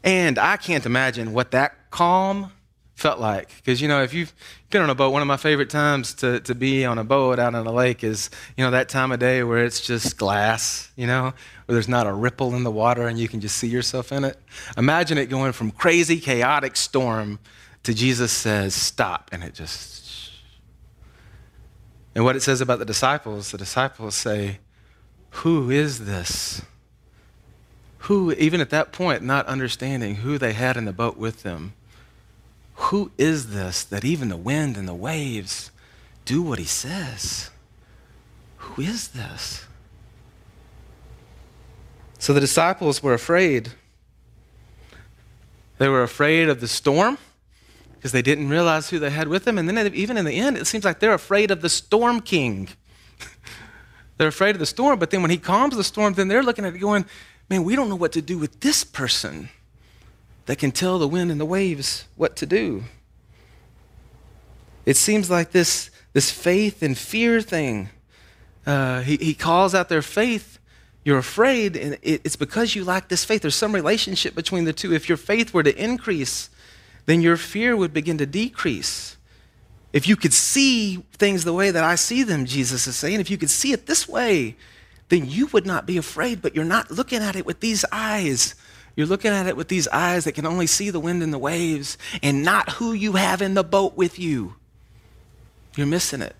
And 0.04 0.38
I 0.38 0.58
can't 0.58 0.86
imagine 0.86 1.34
what 1.34 1.50
that 1.52 1.90
calm 1.90 2.52
felt 2.96 3.20
like. 3.20 3.50
Because, 3.58 3.82
you 3.82 3.88
know, 3.88 4.04
if 4.04 4.14
you've 4.14 4.34
been 4.70 4.82
on 4.82 4.90
a 4.90 4.96
boat, 4.96 5.12
one 5.12 5.22
of 5.22 5.28
my 5.28 5.38
favorite 5.38 5.70
times 5.70 6.14
to, 6.16 6.40
to 6.42 6.56
be 6.56 6.86
on 6.86 6.98
a 6.98 7.04
boat 7.04 7.40
out 7.40 7.56
on 7.56 7.66
a 7.66 7.72
lake 7.72 8.04
is, 8.04 8.30
you 8.58 8.64
know, 8.64 8.72
that 8.72 8.90
time 8.90 9.12
of 9.12 9.20
day 9.20 9.44
where 9.44 9.66
it's 9.66 9.82
just 9.82 10.18
glass, 10.18 10.92
you 10.96 11.08
know, 11.08 11.34
where 11.66 11.74
there's 11.74 11.88
not 11.88 12.08
a 12.08 12.14
ripple 12.14 12.56
in 12.56 12.64
the 12.64 12.72
water 12.72 13.08
and 13.08 13.20
you 13.20 13.28
can 13.28 13.40
just 13.40 13.58
see 13.58 13.68
yourself 13.68 14.12
in 14.12 14.24
it. 14.24 14.38
Imagine 14.78 15.18
it 15.18 15.28
going 15.28 15.52
from 15.52 15.72
crazy, 15.72 16.20
chaotic 16.20 16.76
storm 16.76 17.40
to 17.84 17.94
Jesus 17.94 18.32
says, 18.32 18.74
stop. 18.74 19.30
And 19.32 19.44
it 19.44 19.54
just. 19.54 20.04
And 22.16 22.24
what 22.24 22.36
it 22.36 22.42
says 22.42 22.62
about 22.62 22.80
the 22.80 22.86
disciples, 22.86 23.52
the 23.52 23.58
disciples 23.58 24.16
say, 24.16 24.60
Who 25.32 25.70
is 25.70 26.06
this? 26.06 26.62
Who, 28.00 28.34
even 28.34 28.62
at 28.62 28.70
that 28.70 28.92
point, 28.92 29.24
not 29.24 29.46
understanding 29.48 30.16
who 30.16 30.38
they 30.38 30.54
had 30.54 30.78
in 30.78 30.86
the 30.86 30.94
boat 30.94 31.18
with 31.18 31.44
them, 31.44 31.74
who 32.76 33.12
is 33.18 33.52
this 33.52 33.84
that 33.86 34.04
even 34.04 34.30
the 34.30 34.38
wind 34.38 34.78
and 34.78 34.88
the 34.88 34.94
waves 34.94 35.72
do 36.26 36.42
what 36.42 36.60
he 36.60 36.66
says? 36.66 37.50
Who 38.58 38.82
is 38.82 39.10
this? 39.10 39.66
So 42.18 42.34
the 42.34 42.40
disciples 42.40 43.04
were 43.04 43.14
afraid. 43.14 43.74
They 45.78 45.90
were 45.90 46.04
afraid 46.04 46.48
of 46.48 46.62
the 46.62 46.68
storm 46.68 47.18
because 47.96 48.12
they 48.12 48.22
didn't 48.22 48.50
realize 48.50 48.90
who 48.90 49.00
they 49.00 49.10
had 49.10 49.28
with 49.28 49.44
them. 49.44 49.58
And 49.58 49.68
then, 49.68 49.94
even 49.94 50.18
in 50.18 50.26
the 50.26 50.32
end, 50.32 50.58
it 50.58 50.66
seems 50.66 50.86
like 50.86 51.00
they're 51.00 51.14
afraid 51.14 51.52
of 51.52 51.62
the 51.62 51.70
storm 51.70 52.22
king. 52.22 52.70
they're 54.18 54.30
afraid 54.30 54.56
of 54.56 54.60
the 54.60 54.66
storm, 54.66 55.00
but 55.00 55.10
then 55.10 55.22
when 55.22 55.32
he 55.32 55.38
calms 55.38 55.76
the 55.76 55.84
storm, 55.84 56.14
then 56.14 56.28
they're 56.28 56.44
looking 56.44 56.66
at 56.66 56.76
it 56.76 56.80
going, 56.80 57.06
man, 57.50 57.64
we 57.64 57.76
don't 57.76 57.90
know 57.90 57.96
what 57.96 58.14
to 58.14 58.22
do 58.22 58.38
with 58.38 58.62
this 58.62 58.84
person 58.84 59.50
that 60.46 60.58
can 60.58 60.72
tell 60.72 61.00
the 61.00 61.08
wind 61.08 61.32
and 61.32 61.40
the 61.40 61.46
waves 61.46 62.06
what 62.16 62.36
to 62.38 62.46
do. 62.46 62.84
It 64.86 64.98
seems 64.98 65.30
like 65.30 65.52
this, 65.52 65.90
this 66.12 66.30
faith 66.30 66.84
and 66.84 66.98
fear 66.98 67.42
thing. 67.42 67.90
Uh, 68.66 69.02
he, 69.02 69.18
he 69.18 69.34
calls 69.34 69.74
out 69.74 69.90
their 69.90 70.02
faith. 70.02 70.60
You're 71.06 71.18
afraid, 71.18 71.76
and 71.76 71.98
it, 72.02 72.22
it's 72.24 72.36
because 72.36 72.76
you 72.76 72.84
lack 72.84 73.10
this 73.10 73.26
faith. 73.26 73.42
There's 73.42 73.56
some 73.56 73.74
relationship 73.74 74.36
between 74.36 74.66
the 74.66 74.74
two. 74.74 74.94
If 74.94 75.08
your 75.08 75.18
faith 75.18 75.54
were 75.54 75.64
to 75.64 75.76
increase, 75.82 76.50
then 77.06 77.22
your 77.22 77.38
fear 77.38 77.76
would 77.76 77.94
begin 77.94 78.18
to 78.18 78.26
decrease. 78.26 79.18
If 79.92 80.08
you 80.08 80.16
could 80.16 80.34
see 80.34 81.04
things 81.14 81.44
the 81.44 81.54
way 81.54 81.72
that 81.72 81.84
I 81.84 81.96
see 81.96 82.24
them, 82.24 82.46
Jesus 82.46 82.88
is 82.88 82.96
saying, 82.96 83.20
if 83.20 83.30
you 83.30 83.38
could 83.38 83.50
see 83.50 83.74
it 83.74 83.86
this 83.86 84.08
way, 84.08 84.56
then 85.10 85.30
you 85.30 85.48
would 85.48 85.66
not 85.66 85.86
be 85.86 85.98
afraid, 85.98 86.42
but 86.42 86.56
you're 86.56 86.66
not 86.66 86.90
looking 86.90 87.22
at 87.22 87.36
it 87.36 87.46
with 87.46 87.60
these 87.60 87.86
eyes. 87.92 88.56
You're 88.96 89.08
looking 89.08 89.32
at 89.32 89.48
it 89.48 89.58
with 89.58 89.70
these 89.70 89.88
eyes 89.88 90.26
that 90.26 90.34
can 90.34 90.46
only 90.46 90.68
see 90.68 90.90
the 90.90 91.00
wind 91.00 91.24
and 91.24 91.34
the 91.34 91.40
waves 91.40 91.98
and 92.22 92.44
not 92.44 92.70
who 92.74 92.94
you 92.94 93.14
have 93.14 93.42
in 93.42 93.56
the 93.56 93.64
boat 93.64 93.98
with 93.98 94.20
you. 94.20 94.56
You're 95.76 95.88
missing 95.88 96.22
it. 96.22 96.36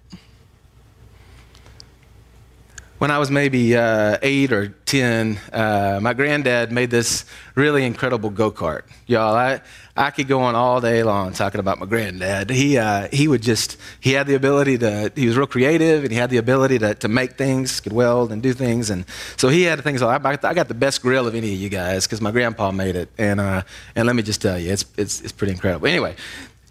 When 3.04 3.12
I 3.12 3.18
was 3.18 3.30
maybe 3.30 3.76
uh, 3.76 4.18
eight 4.22 4.54
or 4.54 4.70
10, 4.70 5.38
uh, 5.52 6.00
my 6.02 6.14
granddad 6.14 6.72
made 6.72 6.90
this 6.90 7.26
really 7.54 7.84
incredible 7.84 8.30
go 8.30 8.50
kart. 8.50 8.84
Y'all, 9.08 9.36
I, 9.36 9.60
I 9.98 10.10
could 10.12 10.30
go 10.30 10.40
on 10.40 10.56
all 10.56 10.80
day 10.80 11.04
long 11.04 11.34
talking 11.34 11.60
about 11.60 11.82
my 11.82 11.86
granddad. 11.86 12.50
He, 12.50 12.78
uh, 12.78 13.10
he 13.12 13.28
would 13.28 13.42
just, 13.42 13.76
he 14.00 14.14
had 14.14 14.26
the 14.26 14.36
ability 14.36 14.78
to, 14.78 15.12
he 15.18 15.28
was 15.28 15.36
real 15.36 15.48
creative 15.48 16.04
and 16.04 16.14
he 16.14 16.18
had 16.18 16.30
the 16.30 16.38
ability 16.38 16.80
to, 16.80 16.96
to 16.96 17.10
make 17.10 17.34
things, 17.34 17.82
could 17.82 17.92
weld 17.92 18.32
and 18.32 18.42
do 18.42 18.54
things. 18.54 18.90
And 18.90 19.04
so 19.36 19.50
he 19.50 19.64
had 19.64 19.84
things, 19.84 20.02
I, 20.02 20.16
I 20.16 20.54
got 20.54 20.70
the 20.70 20.74
best 20.74 21.02
grill 21.02 21.28
of 21.28 21.36
any 21.36 21.54
of 21.54 21.60
you 21.60 21.68
guys 21.68 22.08
because 22.08 22.22
my 22.22 22.32
grandpa 22.32 22.72
made 22.72 22.96
it. 22.96 23.10
And, 23.18 23.42
uh, 23.42 23.64
and 23.98 24.08
let 24.08 24.16
me 24.16 24.24
just 24.24 24.42
tell 24.42 24.58
you, 24.58 24.72
it's, 24.72 24.86
it's, 24.96 25.20
it's 25.20 25.34
pretty 25.34 25.52
incredible. 25.52 25.88
Anyway, 25.88 26.16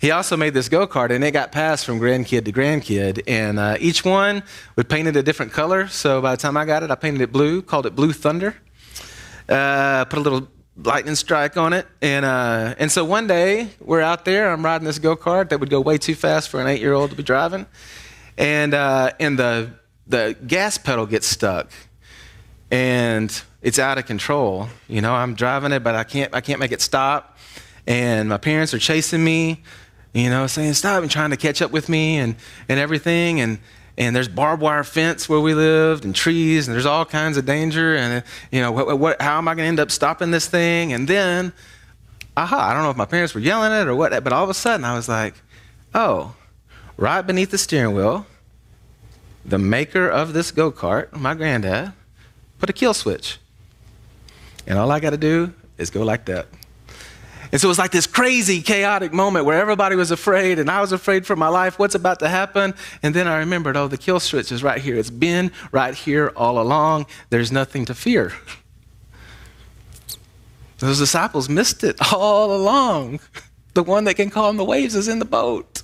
he 0.03 0.11
also 0.11 0.37
made 0.37 0.53
this 0.53 0.69
go 0.69 0.85
kart, 0.89 1.13
and 1.13 1.23
it 1.23 1.31
got 1.31 1.53
passed 1.53 1.87
from 1.87 2.01
grandkid 2.01 2.45
to 2.47 2.53
grandkid. 2.53 3.23
And 3.29 3.61
uh, 3.61 3.77
each 3.79 4.05
one 4.05 4.43
would 4.75 4.89
paint 4.89 5.07
it 5.07 5.15
a 5.15 5.23
different 5.23 5.53
color. 5.53 5.87
So 5.87 6.21
by 6.21 6.33
the 6.33 6.43
time 6.43 6.57
I 6.57 6.65
got 6.65 6.83
it, 6.83 6.91
I 6.91 6.97
painted 6.97 7.21
it 7.21 7.31
blue, 7.31 7.63
called 7.63 7.87
it 7.87 7.95
Blue 7.95 8.13
Thunder. 8.13 8.57
Uh, 9.49 10.05
put 10.07 10.19
a 10.19 10.23
little 10.23 10.49
lightning 10.77 11.15
strike 11.15 11.57
on 11.57 11.73
it. 11.73 11.87
And, 12.01 12.25
uh, 12.25 12.75
and 12.79 12.91
so 12.91 13.05
one 13.05 13.29
day 13.29 13.69
we're 13.79 14.01
out 14.01 14.25
there, 14.25 14.51
I'm 14.51 14.65
riding 14.65 14.87
this 14.87 14.99
go 14.99 15.15
kart 15.15 15.51
that 15.51 15.61
would 15.61 15.71
go 15.71 15.81
way 15.81 15.99
too 15.99 16.17
fast 16.17 16.49
for 16.49 16.61
an 16.61 16.67
eight 16.67 16.81
year 16.81 16.95
old 16.95 17.11
to 17.11 17.17
be 17.17 17.23
driving. 17.23 17.65
And, 18.37 18.75
uh, 18.75 19.13
and 19.21 19.39
the, 19.39 19.71
the 20.09 20.37
gas 20.49 20.79
pedal 20.79 21.07
gets 21.07 21.29
stuck 21.29 21.71
and 22.73 23.41
it's 23.61 23.79
out 23.79 23.99
of 23.99 24.07
control. 24.07 24.67
You 24.89 25.01
know, 25.01 25.15
I'm 25.15 25.37
driving 25.37 25.71
it, 25.71 25.85
but 25.85 25.95
I 25.95 26.03
can't, 26.03 26.35
I 26.35 26.41
can't 26.41 26.59
make 26.59 26.73
it 26.73 26.81
stop. 26.81 27.39
And 27.87 28.29
my 28.29 28.39
parents 28.39 28.73
are 28.75 28.79
chasing 28.79 29.25
me, 29.25 29.63
you 30.13 30.31
know, 30.31 30.47
saying, 30.47 30.75
stop 30.75 31.03
and 31.03 31.11
trying 31.11 31.31
to 31.31 31.37
catch 31.37 31.63
up 31.63 31.71
with 31.71 31.89
me 31.89 32.19
and, 32.19 32.37
and 32.69 32.79
everything. 32.79 33.41
And, 33.41 33.59
and 33.97 34.15
there's 34.15 34.29
barbed 34.29 34.63
wire 34.63 34.85
fence 34.85 35.29
where 35.29 35.41
we 35.41 35.55
lived 35.55 36.05
and 36.05 36.15
trees 36.15 36.69
and 36.69 36.75
there's 36.75 36.87
all 36.87 37.05
kinds 37.05 37.37
of 37.37 37.47
danger. 37.47 37.95
And 37.95 38.23
you 38.51 38.61
know 38.61 38.73
what, 38.73 38.99
what, 38.99 39.23
how 39.23 39.39
am 39.39 39.49
i 39.49 39.55
going 39.55 39.65
to 39.65 39.69
end 39.69 39.81
up 39.81 39.91
stopping 39.91 40.31
this 40.31 40.47
thing? 40.47 40.93
And 40.93 41.09
then 41.09 41.53
aha 42.37 42.71
i 42.71 42.73
don't 42.73 42.83
know 42.83 42.91
if 42.91 42.97
my 42.97 43.05
parents 43.05 43.35
were 43.35 43.41
yelling 43.41 43.73
it 43.73 43.87
or 43.87 43.95
what 43.95 44.11
but 44.25 44.33
all 44.33 44.43
of 44.43 44.51
a 44.51 44.55
sudden 44.55 44.85
i 44.85 44.95
was 44.95 45.09
like 45.09 45.35
oh 45.95 46.35
right 46.97 47.23
beneath 47.23 47.51
the 47.51 47.59
steering 47.59 47.95
wheel 47.95 48.27
the 49.45 49.59
maker 49.59 50.09
of 50.09 50.33
this 50.33 50.51
go-kart 50.51 51.13
my 51.13 51.35
granddad 51.35 51.93
put 52.59 52.71
a 52.71 52.73
kill 52.73 52.95
switch. 52.95 53.39
And 54.67 54.79
all 54.79 54.91
i 54.91 55.01
got 55.01 55.11
to 55.11 55.17
do 55.17 55.53
is 55.77 55.91
go 55.91 56.03
like 56.05 56.25
that 56.27 56.47
And 57.53 57.61
so 57.61 57.69
it 57.69 57.69
was 57.69 57.79
like 57.79 57.91
this 57.91 58.07
crazy, 58.07 58.63
chaotic 58.63 59.13
moment 59.13 59.45
where 59.45 59.61
everybody 59.61 59.95
was 59.95 60.11
afraid 60.11 60.59
and 60.59 60.71
I 60.71 60.81
was 60.81 60.91
afraid 60.91 61.27
for 61.27 61.37
my 61.37 61.49
life. 61.49 61.79
What's 61.79 61.95
about 61.95 62.19
to 62.21 62.29
happen? 62.29 62.73
And 63.03 63.15
then 63.15 63.29
I 63.29 63.37
remembered, 63.37 63.77
oh, 63.77 63.89
the 63.89 63.99
kill 63.99 64.21
switch 64.21 64.51
is 64.51 64.63
right 64.63 64.81
here. 64.81 64.97
It's 64.97 65.11
been 65.11 65.53
right 65.71 65.95
here 65.95 66.33
all 66.35 66.59
along. 66.59 67.07
There's 67.29 67.53
nothing 67.53 67.85
to 67.85 67.95
fear. 67.95 68.33
Those 70.79 70.99
disciples 70.99 71.49
missed 71.51 71.85
it 71.85 71.97
all 72.13 72.57
along. 72.57 73.21
The 73.75 73.83
one 73.83 74.05
that 74.05 74.15
can 74.15 74.31
calm 74.31 74.57
the 74.57 74.65
waves 74.65 74.95
is 74.95 75.07
in 75.07 75.19
the 75.19 75.25
boat. 75.25 75.83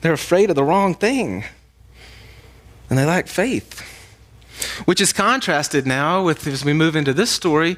They're 0.00 0.14
afraid 0.14 0.50
of 0.50 0.56
the 0.56 0.64
wrong 0.64 0.94
thing, 0.94 1.44
and 2.90 2.98
they 2.98 3.04
lack 3.04 3.28
faith. 3.28 3.82
Which 4.84 5.00
is 5.00 5.12
contrasted 5.12 5.86
now 5.86 6.24
with, 6.24 6.46
as 6.46 6.64
we 6.64 6.72
move 6.72 6.96
into 6.96 7.12
this 7.12 7.30
story, 7.30 7.76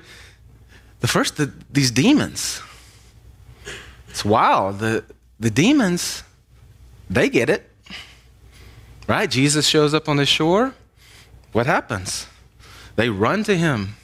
the 1.00 1.08
first, 1.08 1.36
the, 1.36 1.52
these 1.70 1.90
demons. 1.90 2.60
It's 4.08 4.24
wild. 4.24 4.80
The, 4.80 5.04
the 5.38 5.50
demons, 5.50 6.24
they 7.08 7.28
get 7.28 7.48
it. 7.48 7.70
Right? 9.06 9.30
Jesus 9.30 9.66
shows 9.66 9.94
up 9.94 10.08
on 10.08 10.16
the 10.16 10.26
shore. 10.26 10.74
What 11.52 11.66
happens? 11.66 12.26
They 12.96 13.08
run 13.08 13.44
to 13.44 13.56
him. 13.56 13.96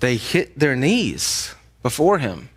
They 0.00 0.16
hit 0.16 0.58
their 0.58 0.76
knees 0.76 1.54
before 1.82 2.18
him. 2.18 2.50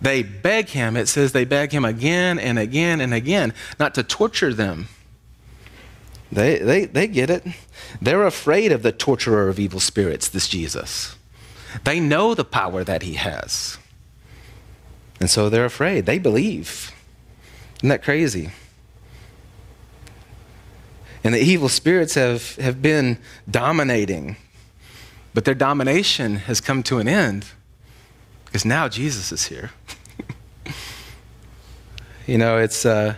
They 0.00 0.22
beg 0.22 0.68
him. 0.68 0.96
It 0.96 1.08
says 1.08 1.32
they 1.32 1.44
beg 1.44 1.72
him 1.72 1.84
again 1.84 2.38
and 2.38 2.58
again 2.58 3.00
and 3.00 3.12
again, 3.12 3.52
not 3.80 3.94
to 3.94 4.02
torture 4.02 4.54
them. 4.54 4.88
They, 6.30 6.58
they, 6.58 6.84
they 6.84 7.06
get 7.06 7.30
it. 7.30 7.44
They're 8.00 8.26
afraid 8.26 8.70
of 8.70 8.82
the 8.82 8.92
torturer 8.92 9.48
of 9.48 9.58
evil 9.58 9.80
spirits, 9.80 10.28
this 10.28 10.46
Jesus. 10.46 11.16
They 11.84 12.00
know 12.00 12.34
the 12.34 12.44
power 12.44 12.84
that 12.84 13.02
he 13.02 13.14
has. 13.14 13.78
And 15.20 15.28
so 15.28 15.48
they're 15.48 15.64
afraid. 15.64 16.06
They 16.06 16.18
believe. 16.18 16.92
Isn't 17.78 17.88
that 17.88 18.02
crazy? 18.02 18.50
And 21.24 21.34
the 21.34 21.40
evil 21.40 21.68
spirits 21.68 22.14
have, 22.14 22.56
have 22.56 22.80
been 22.80 23.18
dominating, 23.50 24.36
but 25.34 25.44
their 25.44 25.54
domination 25.54 26.36
has 26.36 26.60
come 26.60 26.82
to 26.84 26.98
an 26.98 27.08
end 27.08 27.46
because 28.44 28.64
now 28.64 28.88
Jesus 28.88 29.30
is 29.32 29.46
here. 29.46 29.70
you 32.26 32.38
know, 32.38 32.58
it's 32.58 32.86
uh, 32.86 33.16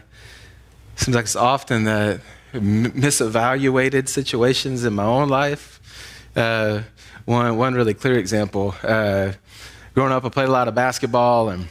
seems 0.96 1.14
like 1.14 1.24
it's 1.24 1.36
often 1.36 1.84
the 1.84 2.20
misevaluated 2.52 4.08
situations 4.08 4.84
in 4.84 4.94
my 4.94 5.04
own 5.04 5.28
life. 5.28 5.80
Uh, 6.34 6.82
one, 7.24 7.56
one 7.56 7.74
really 7.74 7.94
clear 7.94 8.18
example. 8.18 8.74
Uh, 8.82 9.32
growing 9.94 10.12
up, 10.12 10.24
I 10.24 10.28
played 10.28 10.48
a 10.48 10.52
lot 10.52 10.68
of 10.68 10.74
basketball, 10.74 11.48
and 11.48 11.68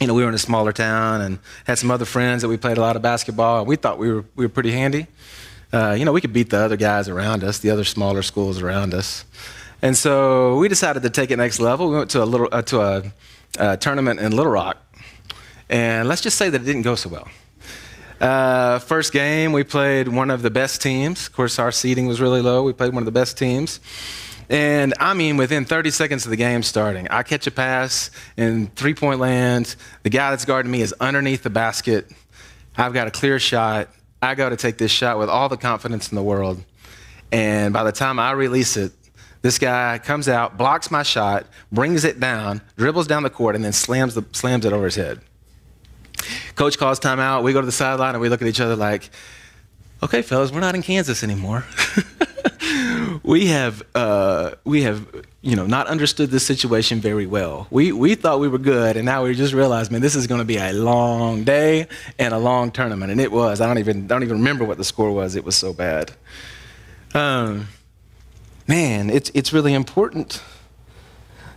you 0.00 0.06
know, 0.06 0.14
we 0.14 0.22
were 0.22 0.28
in 0.28 0.34
a 0.34 0.38
smaller 0.38 0.72
town, 0.72 1.20
and 1.20 1.38
had 1.66 1.78
some 1.78 1.90
other 1.90 2.04
friends 2.04 2.42
that 2.42 2.48
we 2.48 2.56
played 2.56 2.78
a 2.78 2.80
lot 2.80 2.96
of 2.96 3.02
basketball, 3.02 3.60
and 3.60 3.68
we 3.68 3.76
thought 3.76 3.98
we 3.98 4.12
were 4.12 4.24
we 4.36 4.44
were 4.44 4.50
pretty 4.50 4.72
handy. 4.72 5.06
Uh, 5.72 5.92
you 5.98 6.04
know, 6.04 6.12
we 6.12 6.20
could 6.20 6.32
beat 6.32 6.50
the 6.50 6.58
other 6.58 6.76
guys 6.76 7.08
around 7.08 7.42
us, 7.42 7.58
the 7.58 7.70
other 7.70 7.84
smaller 7.84 8.22
schools 8.22 8.62
around 8.62 8.94
us, 8.94 9.24
and 9.82 9.96
so 9.96 10.56
we 10.58 10.68
decided 10.68 11.02
to 11.02 11.10
take 11.10 11.30
it 11.30 11.36
next 11.36 11.60
level. 11.60 11.90
We 11.90 11.96
went 11.96 12.10
to 12.10 12.22
a 12.22 12.24
little 12.24 12.48
uh, 12.52 12.62
to 12.62 12.80
a, 12.80 13.02
a 13.58 13.76
tournament 13.76 14.20
in 14.20 14.34
Little 14.36 14.52
Rock, 14.52 14.76
and 15.68 16.08
let's 16.08 16.22
just 16.22 16.38
say 16.38 16.48
that 16.48 16.60
it 16.60 16.64
didn't 16.64 16.82
go 16.82 16.94
so 16.94 17.08
well. 17.08 17.28
Uh, 18.20 18.78
first 18.78 19.12
game, 19.12 19.52
we 19.52 19.64
played 19.64 20.08
one 20.08 20.30
of 20.30 20.42
the 20.42 20.50
best 20.50 20.80
teams. 20.80 21.26
Of 21.26 21.32
course, 21.34 21.58
our 21.58 21.72
seeding 21.72 22.06
was 22.06 22.20
really 22.20 22.40
low. 22.40 22.62
We 22.62 22.72
played 22.72 22.94
one 22.94 23.02
of 23.02 23.06
the 23.06 23.12
best 23.12 23.36
teams. 23.36 23.80
And 24.48 24.94
I 25.00 25.14
mean, 25.14 25.36
within 25.36 25.64
30 25.64 25.90
seconds 25.90 26.24
of 26.24 26.30
the 26.30 26.36
game 26.36 26.62
starting, 26.62 27.08
I 27.08 27.22
catch 27.22 27.46
a 27.46 27.50
pass 27.50 28.10
in 28.36 28.68
three 28.68 28.94
point 28.94 29.20
land. 29.20 29.76
The 30.02 30.10
guy 30.10 30.30
that's 30.30 30.44
guarding 30.44 30.70
me 30.70 30.82
is 30.82 30.94
underneath 31.00 31.42
the 31.42 31.50
basket. 31.50 32.10
I've 32.76 32.92
got 32.92 33.06
a 33.06 33.10
clear 33.10 33.38
shot. 33.38 33.88
I 34.20 34.34
go 34.34 34.48
to 34.48 34.56
take 34.56 34.78
this 34.78 34.90
shot 34.90 35.18
with 35.18 35.28
all 35.28 35.48
the 35.48 35.56
confidence 35.56 36.10
in 36.10 36.16
the 36.16 36.22
world. 36.22 36.62
And 37.32 37.72
by 37.72 37.84
the 37.84 37.92
time 37.92 38.18
I 38.18 38.32
release 38.32 38.76
it, 38.76 38.92
this 39.42 39.58
guy 39.58 39.98
comes 39.98 40.28
out, 40.28 40.56
blocks 40.56 40.90
my 40.90 41.02
shot, 41.02 41.46
brings 41.70 42.04
it 42.04 42.18
down, 42.18 42.62
dribbles 42.76 43.06
down 43.06 43.22
the 43.22 43.30
court, 43.30 43.54
and 43.54 43.64
then 43.64 43.72
slams, 43.72 44.14
the, 44.14 44.24
slams 44.32 44.64
it 44.64 44.72
over 44.72 44.86
his 44.86 44.94
head. 44.94 45.20
Coach 46.54 46.78
calls 46.78 46.98
timeout. 46.98 47.42
We 47.42 47.52
go 47.52 47.60
to 47.60 47.66
the 47.66 47.72
sideline 47.72 48.14
and 48.14 48.22
we 48.22 48.30
look 48.30 48.40
at 48.40 48.48
each 48.48 48.60
other 48.60 48.76
like, 48.76 49.10
okay, 50.02 50.22
fellas, 50.22 50.50
we're 50.50 50.60
not 50.60 50.74
in 50.74 50.82
Kansas 50.82 51.22
anymore. 51.22 51.64
we 53.22 53.46
have 53.46 53.82
uh, 53.94 54.52
we 54.64 54.82
have 54.82 55.06
you 55.42 55.56
know 55.56 55.66
not 55.66 55.86
understood 55.86 56.30
this 56.30 56.46
situation 56.46 57.00
very 57.00 57.26
well. 57.26 57.66
We 57.70 57.92
we 57.92 58.14
thought 58.14 58.40
we 58.40 58.48
were 58.48 58.58
good, 58.58 58.96
and 58.96 59.04
now 59.04 59.24
we 59.24 59.34
just 59.34 59.54
realized, 59.54 59.90
man, 59.90 60.00
this 60.00 60.14
is 60.14 60.26
going 60.26 60.40
to 60.40 60.44
be 60.44 60.56
a 60.56 60.72
long 60.72 61.44
day 61.44 61.86
and 62.18 62.34
a 62.34 62.38
long 62.38 62.70
tournament, 62.70 63.12
and 63.12 63.20
it 63.20 63.30
was. 63.30 63.60
I 63.60 63.66
don't 63.66 63.78
even 63.78 64.06
don't 64.06 64.22
even 64.22 64.38
remember 64.38 64.64
what 64.64 64.78
the 64.78 64.84
score 64.84 65.12
was. 65.12 65.36
It 65.36 65.44
was 65.44 65.56
so 65.56 65.72
bad. 65.72 66.12
Um, 67.14 67.68
man, 68.66 69.10
it's 69.10 69.30
it's 69.34 69.52
really 69.52 69.74
important 69.74 70.42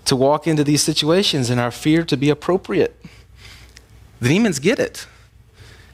to 0.06 0.16
walk 0.16 0.48
into 0.48 0.64
these 0.64 0.82
situations 0.82 1.50
in 1.50 1.60
our 1.60 1.72
fear 1.72 2.04
to 2.06 2.16
be 2.16 2.30
appropriate. 2.30 2.96
The 4.20 4.30
demons 4.30 4.60
get 4.60 4.80
it. 4.80 5.06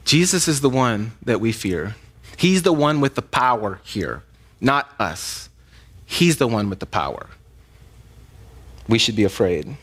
Jesus 0.04 0.46
is 0.46 0.60
the 0.60 0.70
one 0.70 1.12
that 1.22 1.40
we 1.40 1.52
fear. 1.52 1.96
He's 2.36 2.62
the 2.62 2.72
one 2.72 3.00
with 3.00 3.14
the 3.14 3.22
power 3.22 3.80
here, 3.84 4.22
not 4.60 4.92
us. 4.98 5.48
He's 6.06 6.36
the 6.36 6.46
one 6.46 6.68
with 6.68 6.80
the 6.80 6.86
power. 6.86 7.28
We 8.88 8.98
should 8.98 9.16
be 9.16 9.24
afraid. 9.24 9.76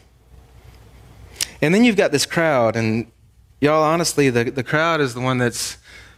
And 1.62 1.74
then 1.74 1.84
you've 1.84 1.96
got 1.96 2.12
this 2.12 2.26
crowd, 2.26 2.76
and 2.76 3.12
y'all, 3.60 3.84
honestly, 3.84 4.30
the, 4.30 4.46
the 4.46 4.64
crowd 4.64 5.02
is 5.02 5.14
the 5.14 5.22
one 5.22 5.38
that's 5.38 5.78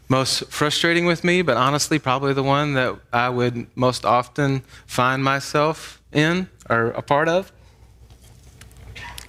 most 0.10 0.46
frustrating 0.52 1.06
with 1.06 1.24
me, 1.24 1.42
but 1.42 1.58
honestly, 1.58 2.00
probably 2.00 2.34
the 2.34 2.44
one 2.44 2.74
that 2.74 2.96
I 3.12 3.30
would 3.30 3.68
most 3.76 4.06
often 4.06 4.62
find 4.86 5.24
myself 5.24 6.02
in 6.12 6.50
or 6.70 6.88
a 6.92 7.02
part 7.02 7.28
of, 7.28 7.52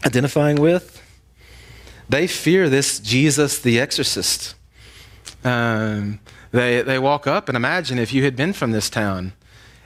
identifying 0.04 0.56
with. 0.56 1.00
They 2.08 2.26
fear 2.26 2.68
this 2.68 3.00
Jesus 3.00 3.58
the 3.58 3.80
exorcist. 3.80 4.54
Um, 5.42 6.20
they, 6.52 6.82
they 6.82 6.98
walk 6.98 7.26
up 7.26 7.48
and 7.48 7.56
imagine 7.56 7.98
if 7.98 8.12
you 8.12 8.24
had 8.24 8.37
been 8.37 8.52
from 8.52 8.72
this 8.72 8.90
town 8.90 9.32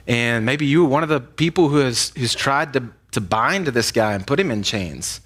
and 0.09 0.43
maybe 0.43 0.65
you 0.65 0.83
were 0.83 0.89
one 0.89 1.03
of 1.03 1.09
the 1.09 1.21
people 1.21 1.69
who 1.69 1.77
has 1.77 2.11
who's 2.17 2.33
tried 2.33 2.73
to, 2.73 2.83
to 3.11 3.21
bind 3.21 3.67
this 3.67 3.91
guy 3.91 4.13
and 4.13 4.25
put 4.25 4.39
him 4.39 4.49
in 4.49 4.63
chains. 4.63 5.21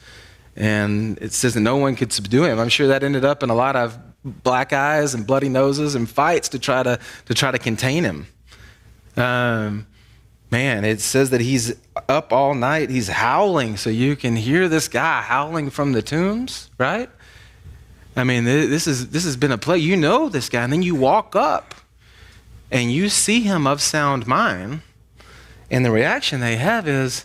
And 0.57 1.17
it 1.19 1.31
says 1.31 1.53
that 1.53 1.61
no 1.61 1.77
one 1.77 1.95
could 1.95 2.11
subdue 2.11 2.43
him. 2.43 2.59
I'm 2.59 2.69
sure 2.69 2.87
that 2.87 3.01
ended 3.01 3.23
up 3.23 3.41
in 3.41 3.49
a 3.49 3.55
lot 3.55 3.77
of 3.77 3.97
black 4.23 4.73
eyes 4.73 5.13
and 5.13 5.25
bloody 5.25 5.49
noses 5.49 5.95
and 5.95 6.07
fights 6.07 6.49
to 6.49 6.59
try 6.59 6.83
to, 6.83 6.99
to 7.25 7.33
try 7.33 7.49
to 7.49 7.57
contain 7.57 8.03
him. 8.03 8.27
Um, 9.15 9.87
man, 10.51 10.83
it 10.83 10.99
says 10.99 11.29
that 11.29 11.41
he's 11.41 11.75
up 12.09 12.33
all 12.33 12.53
night. 12.53 12.89
He's 12.89 13.07
howling, 13.07 13.77
so 13.77 13.89
you 13.89 14.17
can 14.17 14.35
hear 14.35 14.67
this 14.67 14.89
guy 14.89 15.21
howling 15.21 15.69
from 15.69 15.93
the 15.93 16.01
tombs, 16.01 16.69
right? 16.77 17.09
I 18.15 18.25
mean, 18.25 18.43
this 18.43 18.85
is 18.85 19.09
this 19.09 19.23
has 19.23 19.37
been 19.37 19.51
a 19.51 19.57
play. 19.57 19.77
You 19.77 19.95
know 19.97 20.29
this 20.29 20.49
guy, 20.49 20.61
and 20.63 20.71
then 20.71 20.83
you 20.83 20.93
walk 20.93 21.35
up, 21.35 21.73
and 22.73 22.91
you 22.91 23.07
see 23.07 23.41
him 23.41 23.67
of 23.67 23.81
sound 23.81 24.27
mind, 24.27 24.81
and 25.71 25.85
the 25.85 25.91
reaction 25.91 26.41
they 26.41 26.57
have 26.57 26.87
is, 26.87 27.23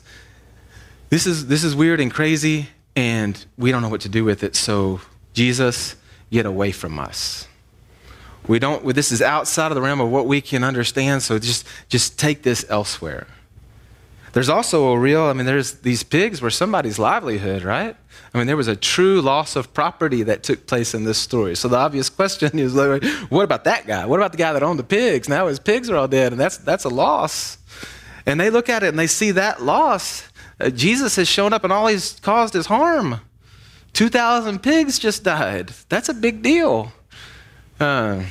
"This 1.08 1.26
is 1.26 1.46
this 1.46 1.64
is 1.64 1.74
weird 1.74 1.98
and 1.98 2.12
crazy, 2.12 2.68
and 2.94 3.44
we 3.56 3.72
don't 3.72 3.82
know 3.82 3.88
what 3.88 4.02
to 4.02 4.08
do 4.08 4.24
with 4.24 4.44
it. 4.44 4.54
So, 4.54 5.00
Jesus, 5.32 5.96
get 6.30 6.46
away 6.46 6.70
from 6.70 6.98
us." 6.98 7.48
We 8.46 8.58
don't. 8.58 8.94
This 8.94 9.11
is 9.11 9.20
outside 9.22 9.72
of 9.72 9.74
the 9.74 9.82
realm 9.82 10.00
of 10.00 10.11
what 10.11 10.26
we 10.26 10.40
can 10.40 10.62
understand. 10.62 11.22
So 11.22 11.38
just 11.38 11.66
just 11.88 12.18
take 12.18 12.42
this 12.42 12.64
elsewhere. 12.68 13.26
There's 14.33 14.49
also 14.49 14.88
a 14.88 14.99
real. 14.99 15.23
I 15.23 15.33
mean, 15.33 15.47
there's 15.47 15.75
these 15.75 16.03
pigs 16.03 16.41
were 16.41 16.51
somebody's 16.51 16.99
livelihood, 16.99 17.62
right? 17.62 17.97
I 18.33 18.38
mean, 18.38 18.47
there 18.47 18.57
was 18.57 18.69
a 18.69 18.77
true 18.77 19.21
loss 19.21 19.57
of 19.57 19.73
property 19.73 20.23
that 20.25 20.43
took 20.43 20.67
place 20.67 20.95
in 20.95 21.05
this 21.05 21.19
story. 21.19 21.57
So 21.57 21.69
the 21.69 21.79
obvious 21.79 22.09
question 22.21 22.59
is, 22.59 22.75
like, 22.75 23.05
what 23.31 23.45
about 23.45 23.64
that 23.64 23.87
guy? 23.87 24.05
What 24.07 24.19
about 24.19 24.33
the 24.33 24.38
guy 24.38 24.53
that 24.53 24.62
owned 24.62 24.79
the 24.79 24.85
pigs? 24.85 25.29
Now 25.29 25.47
his 25.47 25.59
pigs 25.59 25.88
are 25.91 25.97
all 25.97 26.09
dead, 26.09 26.33
and 26.33 26.41
that's 26.41 26.59
that's 26.59 26.85
a 26.85 26.91
loss. 26.91 27.59
And 28.27 28.38
they 28.38 28.51
look 28.51 28.69
at 28.69 28.83
it 28.83 28.88
and 28.88 28.99
they 28.99 29.07
see 29.07 29.31
that 29.33 29.62
loss. 29.62 30.29
Uh, 30.61 30.71
Jesus 30.71 31.17
has 31.17 31.29
shown 31.29 31.53
up, 31.53 31.64
and 31.64 31.73
all 31.73 31.87
he's 31.87 32.19
caused 32.21 32.55
is 32.55 32.67
harm. 32.67 33.21
Two 33.93 34.09
thousand 34.09 34.62
pigs 34.62 34.99
just 34.99 35.25
died. 35.25 35.71
That's 35.88 36.09
a 36.09 36.14
big 36.14 36.43
deal. 36.43 36.93
Uh, 37.81 38.25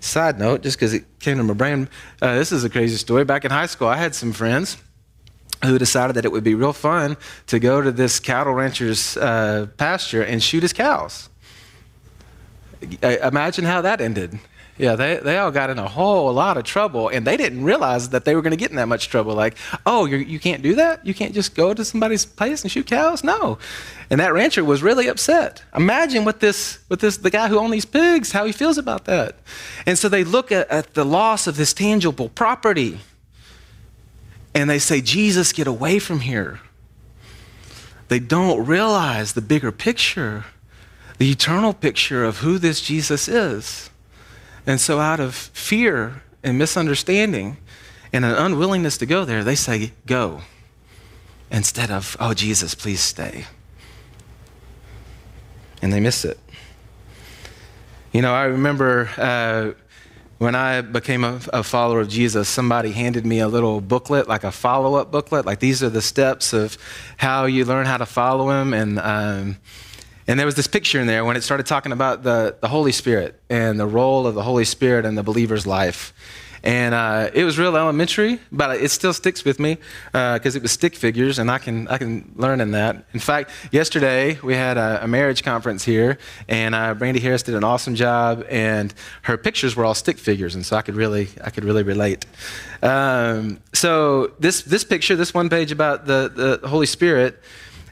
side 0.00 0.38
note, 0.38 0.62
just 0.62 0.76
because 0.76 0.92
it 0.92 1.04
came 1.20 1.38
to 1.38 1.44
my 1.44 1.54
brain, 1.54 1.88
uh, 2.20 2.34
this 2.34 2.52
is 2.52 2.64
a 2.64 2.70
crazy 2.70 2.96
story. 2.96 3.24
Back 3.24 3.46
in 3.46 3.50
high 3.50 3.66
school, 3.66 3.88
I 3.88 3.96
had 3.96 4.14
some 4.14 4.32
friends 4.32 4.76
who 5.64 5.78
decided 5.78 6.14
that 6.16 6.24
it 6.24 6.32
would 6.32 6.44
be 6.44 6.54
real 6.54 6.72
fun 6.72 7.16
to 7.46 7.58
go 7.58 7.80
to 7.80 7.92
this 7.92 8.20
cattle 8.20 8.54
rancher's 8.54 9.16
uh, 9.16 9.66
pasture 9.76 10.22
and 10.22 10.42
shoot 10.42 10.62
his 10.62 10.72
cows. 10.72 11.28
Imagine 13.02 13.64
how 13.64 13.80
that 13.80 14.00
ended. 14.00 14.38
Yeah, 14.76 14.96
they, 14.96 15.18
they 15.18 15.38
all 15.38 15.52
got 15.52 15.70
in 15.70 15.78
a 15.78 15.86
whole 15.86 16.32
lot 16.32 16.56
of 16.56 16.64
trouble, 16.64 17.08
and 17.08 17.24
they 17.24 17.36
didn't 17.36 17.62
realize 17.62 18.08
that 18.08 18.24
they 18.24 18.34
were 18.34 18.42
going 18.42 18.50
to 18.50 18.56
get 18.56 18.70
in 18.70 18.76
that 18.76 18.88
much 18.88 19.08
trouble. 19.08 19.32
Like, 19.32 19.56
oh, 19.86 20.04
you're, 20.04 20.18
you 20.20 20.40
can't 20.40 20.62
do 20.62 20.74
that? 20.74 21.06
You 21.06 21.14
can't 21.14 21.32
just 21.32 21.54
go 21.54 21.74
to 21.74 21.84
somebody's 21.84 22.26
place 22.26 22.62
and 22.62 22.72
shoot 22.72 22.88
cows? 22.88 23.22
No. 23.22 23.58
And 24.10 24.18
that 24.18 24.32
rancher 24.32 24.64
was 24.64 24.82
really 24.82 25.06
upset. 25.06 25.62
Imagine 25.76 26.24
what 26.24 26.40
this, 26.40 26.80
what 26.88 26.98
this, 26.98 27.18
the 27.18 27.30
guy 27.30 27.46
who 27.46 27.56
owned 27.56 27.72
these 27.72 27.84
pigs, 27.84 28.32
how 28.32 28.44
he 28.46 28.52
feels 28.52 28.76
about 28.76 29.04
that. 29.04 29.36
And 29.86 29.96
so 29.96 30.08
they 30.08 30.24
look 30.24 30.50
at, 30.50 30.68
at 30.68 30.94
the 30.94 31.04
loss 31.04 31.46
of 31.46 31.56
this 31.56 31.72
tangible 31.72 32.28
property, 32.28 32.98
and 34.54 34.70
they 34.70 34.78
say, 34.78 35.00
Jesus, 35.00 35.52
get 35.52 35.66
away 35.66 35.98
from 35.98 36.20
here. 36.20 36.60
They 38.08 38.18
don't 38.20 38.64
realize 38.64 39.32
the 39.32 39.40
bigger 39.40 39.72
picture, 39.72 40.44
the 41.18 41.30
eternal 41.30 41.72
picture 41.72 42.24
of 42.24 42.38
who 42.38 42.58
this 42.58 42.80
Jesus 42.80 43.28
is. 43.28 43.90
And 44.66 44.80
so, 44.80 45.00
out 45.00 45.20
of 45.20 45.34
fear 45.34 46.22
and 46.42 46.56
misunderstanding 46.56 47.56
and 48.12 48.24
an 48.24 48.34
unwillingness 48.34 48.96
to 48.98 49.06
go 49.06 49.24
there, 49.24 49.42
they 49.42 49.54
say, 49.54 49.92
Go, 50.06 50.42
instead 51.50 51.90
of, 51.90 52.16
Oh, 52.20 52.34
Jesus, 52.34 52.74
please 52.74 53.00
stay. 53.00 53.46
And 55.82 55.92
they 55.92 56.00
miss 56.00 56.24
it. 56.24 56.38
You 58.12 58.22
know, 58.22 58.32
I 58.32 58.44
remember 58.44 59.10
uh, 59.18 59.72
when 60.44 60.54
I 60.54 60.82
became 60.82 61.24
a, 61.24 61.40
a, 61.54 61.62
follower 61.62 62.02
of 62.02 62.10
Jesus, 62.10 62.50
somebody 62.50 62.92
handed 62.92 63.24
me 63.24 63.38
a 63.40 63.48
little 63.48 63.80
booklet, 63.80 64.28
like 64.28 64.44
a 64.44 64.52
follow 64.52 64.94
up 64.96 65.10
booklet. 65.10 65.46
Like, 65.46 65.58
these 65.58 65.82
are 65.82 65.88
the 65.88 66.02
steps 66.02 66.52
of 66.52 66.76
how 67.16 67.46
you 67.46 67.64
learn 67.64 67.86
how 67.86 67.96
to 67.96 68.04
follow 68.04 68.50
him. 68.50 68.74
And, 68.74 68.98
um, 68.98 69.56
and 70.28 70.38
there 70.38 70.44
was 70.44 70.54
this 70.54 70.66
picture 70.66 71.00
in 71.00 71.06
there 71.06 71.24
when 71.24 71.38
it 71.38 71.42
started 71.42 71.64
talking 71.64 71.92
about 71.92 72.24
the, 72.24 72.56
the 72.60 72.68
Holy 72.68 72.92
Spirit 72.92 73.40
and 73.48 73.80
the 73.80 73.86
role 73.86 74.26
of 74.26 74.34
the 74.34 74.42
Holy 74.42 74.66
Spirit 74.66 75.06
in 75.06 75.14
the 75.14 75.22
believer's 75.22 75.66
life. 75.66 76.12
And 76.64 76.94
uh, 76.94 77.30
it 77.34 77.44
was 77.44 77.58
real 77.58 77.76
elementary, 77.76 78.40
but 78.50 78.80
it 78.80 78.90
still 78.90 79.12
sticks 79.12 79.44
with 79.44 79.60
me 79.60 79.76
because 80.12 80.56
uh, 80.56 80.58
it 80.58 80.62
was 80.62 80.72
stick 80.72 80.96
figures, 80.96 81.38
and 81.38 81.50
I 81.50 81.58
can 81.58 81.86
I 81.88 81.98
can 81.98 82.32
learn 82.36 82.62
in 82.62 82.70
that. 82.70 83.04
In 83.12 83.20
fact, 83.20 83.50
yesterday 83.70 84.38
we 84.42 84.54
had 84.54 84.78
a, 84.78 85.04
a 85.04 85.06
marriage 85.06 85.42
conference 85.42 85.84
here, 85.84 86.16
and 86.48 86.74
uh, 86.74 86.94
Brandy 86.94 87.20
Harris 87.20 87.42
did 87.42 87.54
an 87.54 87.64
awesome 87.64 87.94
job, 87.94 88.46
and 88.48 88.94
her 89.22 89.36
pictures 89.36 89.76
were 89.76 89.84
all 89.84 89.94
stick 89.94 90.16
figures, 90.16 90.54
and 90.54 90.64
so 90.64 90.74
I 90.74 90.80
could 90.80 90.96
really 90.96 91.28
I 91.44 91.50
could 91.50 91.64
really 91.64 91.82
relate. 91.82 92.24
Um, 92.82 93.60
so 93.74 94.32
this 94.38 94.62
this 94.62 94.84
picture, 94.84 95.16
this 95.16 95.34
one 95.34 95.50
page 95.50 95.70
about 95.70 96.06
the 96.06 96.60
the 96.62 96.66
Holy 96.66 96.86
Spirit 96.86 97.42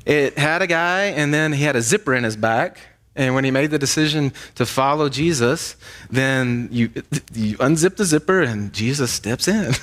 it 0.04 0.36
had 0.36 0.62
a 0.62 0.66
guy, 0.66 1.04
and 1.04 1.32
then 1.32 1.52
he 1.52 1.62
had 1.62 1.76
a 1.76 1.82
zipper 1.82 2.14
in 2.14 2.24
his 2.24 2.36
back. 2.36 2.78
And 3.14 3.34
when 3.34 3.44
he 3.44 3.50
made 3.50 3.70
the 3.70 3.78
decision 3.78 4.32
to 4.54 4.64
follow 4.64 5.10
Jesus, 5.10 5.76
then 6.10 6.68
you, 6.72 6.90
you 7.34 7.58
unzip 7.58 7.96
the 7.96 8.06
zipper 8.06 8.40
and 8.40 8.72
Jesus 8.72 9.12
steps 9.12 9.46
in. 9.48 9.74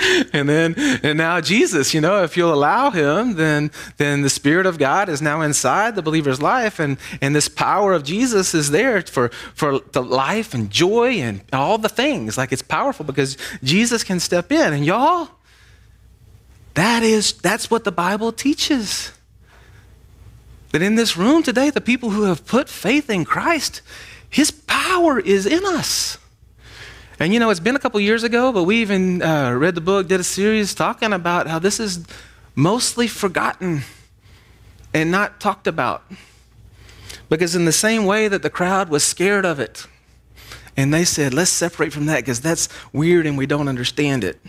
and 0.32 0.48
then 0.48 0.74
and 1.04 1.16
now 1.16 1.40
Jesus, 1.40 1.94
you 1.94 2.00
know, 2.00 2.24
if 2.24 2.36
you'll 2.36 2.52
allow 2.52 2.90
him, 2.90 3.34
then 3.34 3.70
then 3.96 4.22
the 4.22 4.30
Spirit 4.30 4.66
of 4.66 4.78
God 4.78 5.08
is 5.08 5.22
now 5.22 5.40
inside 5.40 5.94
the 5.94 6.02
believer's 6.02 6.42
life, 6.42 6.80
and 6.80 6.98
and 7.20 7.34
this 7.34 7.48
power 7.48 7.92
of 7.92 8.02
Jesus 8.02 8.54
is 8.54 8.70
there 8.70 9.02
for 9.02 9.28
for 9.54 9.78
the 9.92 10.02
life 10.02 10.52
and 10.52 10.70
joy 10.70 11.12
and 11.12 11.42
all 11.52 11.78
the 11.78 11.88
things. 11.88 12.36
Like 12.36 12.52
it's 12.52 12.62
powerful 12.62 13.04
because 13.04 13.36
Jesus 13.62 14.02
can 14.02 14.18
step 14.18 14.50
in. 14.50 14.72
And 14.72 14.84
y'all, 14.84 15.28
that 16.74 17.02
is 17.02 17.34
that's 17.34 17.70
what 17.70 17.84
the 17.84 17.92
Bible 17.92 18.32
teaches 18.32 19.12
that 20.74 20.82
in 20.82 20.96
this 20.96 21.16
room 21.16 21.40
today, 21.40 21.70
the 21.70 21.80
people 21.80 22.10
who 22.10 22.24
have 22.24 22.44
put 22.44 22.68
faith 22.68 23.08
in 23.08 23.24
Christ, 23.24 23.80
His 24.28 24.50
power 24.50 25.20
is 25.20 25.46
in 25.46 25.64
us. 25.64 26.18
And 27.20 27.32
you 27.32 27.38
know, 27.38 27.50
it's 27.50 27.60
been 27.60 27.76
a 27.76 27.78
couple 27.78 28.00
years 28.00 28.24
ago, 28.24 28.50
but 28.50 28.64
we 28.64 28.80
even 28.80 29.22
uh, 29.22 29.52
read 29.52 29.76
the 29.76 29.80
book, 29.80 30.08
did 30.08 30.18
a 30.18 30.24
series 30.24 30.74
talking 30.74 31.12
about 31.12 31.46
how 31.46 31.60
this 31.60 31.78
is 31.78 32.04
mostly 32.56 33.06
forgotten 33.06 33.82
and 34.92 35.12
not 35.12 35.38
talked 35.38 35.68
about. 35.68 36.02
Because, 37.28 37.54
in 37.54 37.66
the 37.66 37.72
same 37.72 38.04
way 38.04 38.26
that 38.26 38.42
the 38.42 38.50
crowd 38.50 38.88
was 38.88 39.04
scared 39.04 39.46
of 39.46 39.60
it, 39.60 39.86
and 40.76 40.92
they 40.92 41.04
said, 41.04 41.32
let's 41.32 41.52
separate 41.52 41.92
from 41.92 42.06
that 42.06 42.16
because 42.16 42.40
that's 42.40 42.68
weird 42.92 43.26
and 43.26 43.38
we 43.38 43.46
don't 43.46 43.68
understand 43.68 44.24
it. 44.24 44.40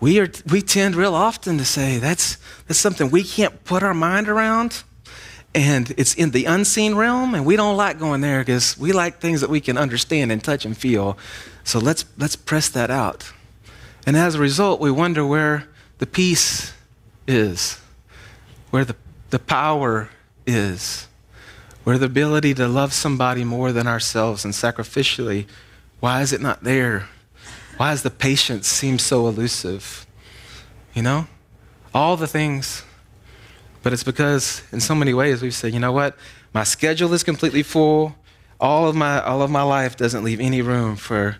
We, 0.00 0.20
are, 0.20 0.30
we 0.50 0.60
tend 0.60 0.96
real 0.96 1.14
often 1.14 1.56
to 1.56 1.64
say 1.64 1.96
that's, 1.96 2.36
that's 2.66 2.78
something 2.78 3.10
we 3.10 3.24
can't 3.24 3.64
put 3.64 3.82
our 3.82 3.94
mind 3.94 4.28
around 4.28 4.82
and 5.54 5.92
it's 5.96 6.14
in 6.14 6.30
the 6.30 6.44
unseen 6.44 6.94
realm 6.94 7.34
and 7.34 7.44
we 7.46 7.56
don't 7.56 7.76
like 7.76 7.98
going 7.98 8.20
there 8.20 8.40
because 8.40 8.78
we 8.78 8.92
like 8.92 9.20
things 9.20 9.40
that 9.40 9.50
we 9.50 9.60
can 9.60 9.78
understand 9.78 10.30
and 10.30 10.42
touch 10.42 10.64
and 10.64 10.76
feel. 10.76 11.18
So 11.64 11.78
let's 11.78 12.04
let's 12.16 12.36
press 12.36 12.68
that 12.70 12.90
out. 12.90 13.32
And 14.06 14.16
as 14.16 14.34
a 14.34 14.38
result 14.38 14.80
we 14.80 14.90
wonder 14.90 15.26
where 15.26 15.68
the 15.98 16.06
peace 16.06 16.72
is 17.26 17.80
where 18.70 18.84
the, 18.84 18.96
the 19.30 19.38
power 19.38 20.10
is 20.46 21.08
where 21.84 21.98
the 21.98 22.06
ability 22.06 22.54
to 22.54 22.68
love 22.68 22.92
somebody 22.92 23.44
more 23.44 23.72
than 23.72 23.86
ourselves 23.86 24.44
and 24.44 24.54
sacrificially 24.54 25.46
why 26.00 26.22
is 26.22 26.32
it 26.32 26.40
not 26.40 26.62
there? 26.62 27.08
Why 27.76 27.90
does 27.90 28.02
the 28.02 28.10
patience 28.10 28.68
seem 28.68 28.98
so 28.98 29.26
elusive? 29.26 30.06
You 30.94 31.02
know? 31.02 31.26
All 31.92 32.16
the 32.16 32.26
things 32.26 32.84
but 33.88 33.94
it's 33.94 34.04
because 34.04 34.62
in 34.70 34.80
so 34.80 34.94
many 34.94 35.14
ways 35.14 35.40
we've 35.40 35.54
said, 35.54 35.72
you 35.72 35.80
know 35.80 35.92
what? 35.92 36.14
My 36.52 36.62
schedule 36.62 37.10
is 37.14 37.22
completely 37.22 37.62
full. 37.62 38.14
All 38.60 38.86
of 38.86 38.94
my, 38.94 39.18
all 39.22 39.40
of 39.40 39.50
my 39.50 39.62
life 39.62 39.96
doesn't 39.96 40.22
leave 40.22 40.40
any 40.40 40.60
room 40.60 40.94
for 40.94 41.38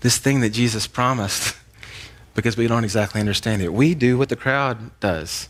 this 0.00 0.18
thing 0.18 0.40
that 0.40 0.50
Jesus 0.50 0.88
promised 0.88 1.56
because 2.34 2.56
we 2.56 2.66
don't 2.66 2.82
exactly 2.82 3.20
understand 3.20 3.62
it. 3.62 3.72
We 3.72 3.94
do 3.94 4.18
what 4.18 4.30
the 4.30 4.34
crowd 4.34 4.98
does. 4.98 5.48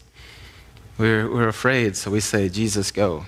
We're, 0.98 1.26
we're 1.26 1.48
afraid, 1.48 1.96
so 1.96 2.10
we 2.10 2.20
say, 2.20 2.50
Jesus, 2.50 2.90
go. 2.90 3.24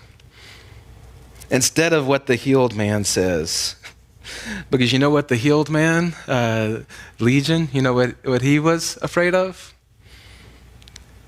Instead 1.51 1.95
of 1.95 2.07
what 2.07 2.27
the 2.27 2.37
healed 2.37 2.77
man 2.77 3.05
says. 3.05 3.77
because 4.71 4.93
you 4.93 4.99
know 4.99 5.09
what 5.09 5.29
the 5.29 5.37
healed 5.37 5.71
man, 5.71 6.15
uh, 6.29 6.81
Legion, 7.19 7.71
you 7.73 7.81
know 7.81 7.95
what, 7.95 8.23
what 8.23 8.43
he 8.43 8.59
was 8.59 8.99
afraid 9.01 9.35
of? 9.35 9.73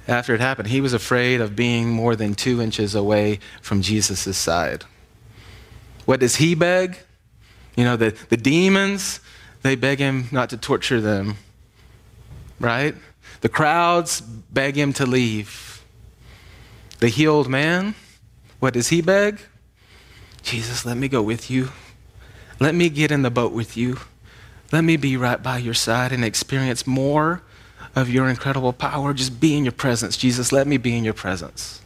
After 0.07 0.35
it 0.35 0.41
happened, 0.41 0.69
he 0.69 0.81
was 0.81 0.93
afraid 0.93 1.41
of 1.41 1.57
being 1.57 1.89
more 1.89 2.15
than 2.15 2.35
two 2.35 2.61
inches 2.61 2.95
away 2.95 3.39
from 3.63 3.81
Jesus' 3.83 4.37
side. 4.37 4.85
What 6.05 6.21
does 6.21 6.37
he 6.37 6.55
beg? 6.55 6.99
You 7.77 7.85
know, 7.85 7.97
the, 7.97 8.17
the 8.29 8.37
demons, 8.37 9.21
they 9.63 9.75
beg 9.75 9.99
him 9.99 10.29
not 10.31 10.51
to 10.51 10.57
torture 10.57 11.01
them, 11.01 11.37
right? 12.61 12.95
The 13.41 13.49
crowds 13.49 14.21
beg 14.21 14.77
him 14.77 14.93
to 14.95 15.07
leave. 15.07 15.83
The 17.01 17.09
healed 17.09 17.49
man, 17.49 17.95
what 18.61 18.75
does 18.75 18.89
he 18.89 19.01
beg? 19.01 19.41
Jesus, 20.43 20.85
let 20.85 20.97
me 20.97 21.09
go 21.09 21.23
with 21.23 21.51
you. 21.51 21.71
Let 22.61 22.75
me 22.75 22.89
get 22.89 23.11
in 23.11 23.23
the 23.23 23.31
boat 23.31 23.53
with 23.53 23.77
you. 23.77 23.99
Let 24.71 24.85
me 24.85 24.97
be 24.97 25.17
right 25.17 25.43
by 25.43 25.59
your 25.59 25.75
side 25.75 26.13
and 26.13 26.25
experience 26.25 26.87
more 26.87 27.43
of 27.95 28.11
your 28.11 28.29
incredible 28.29 28.73
power. 28.73 29.13
Just 29.15 29.41
be 29.41 29.57
in 29.57 29.65
your 29.65 29.73
presence. 29.73 30.17
Jesus, 30.17 30.53
let 30.53 30.67
me 30.67 30.77
be 30.77 30.97
in 30.97 31.05
your 31.05 31.15
presence. 31.15 31.81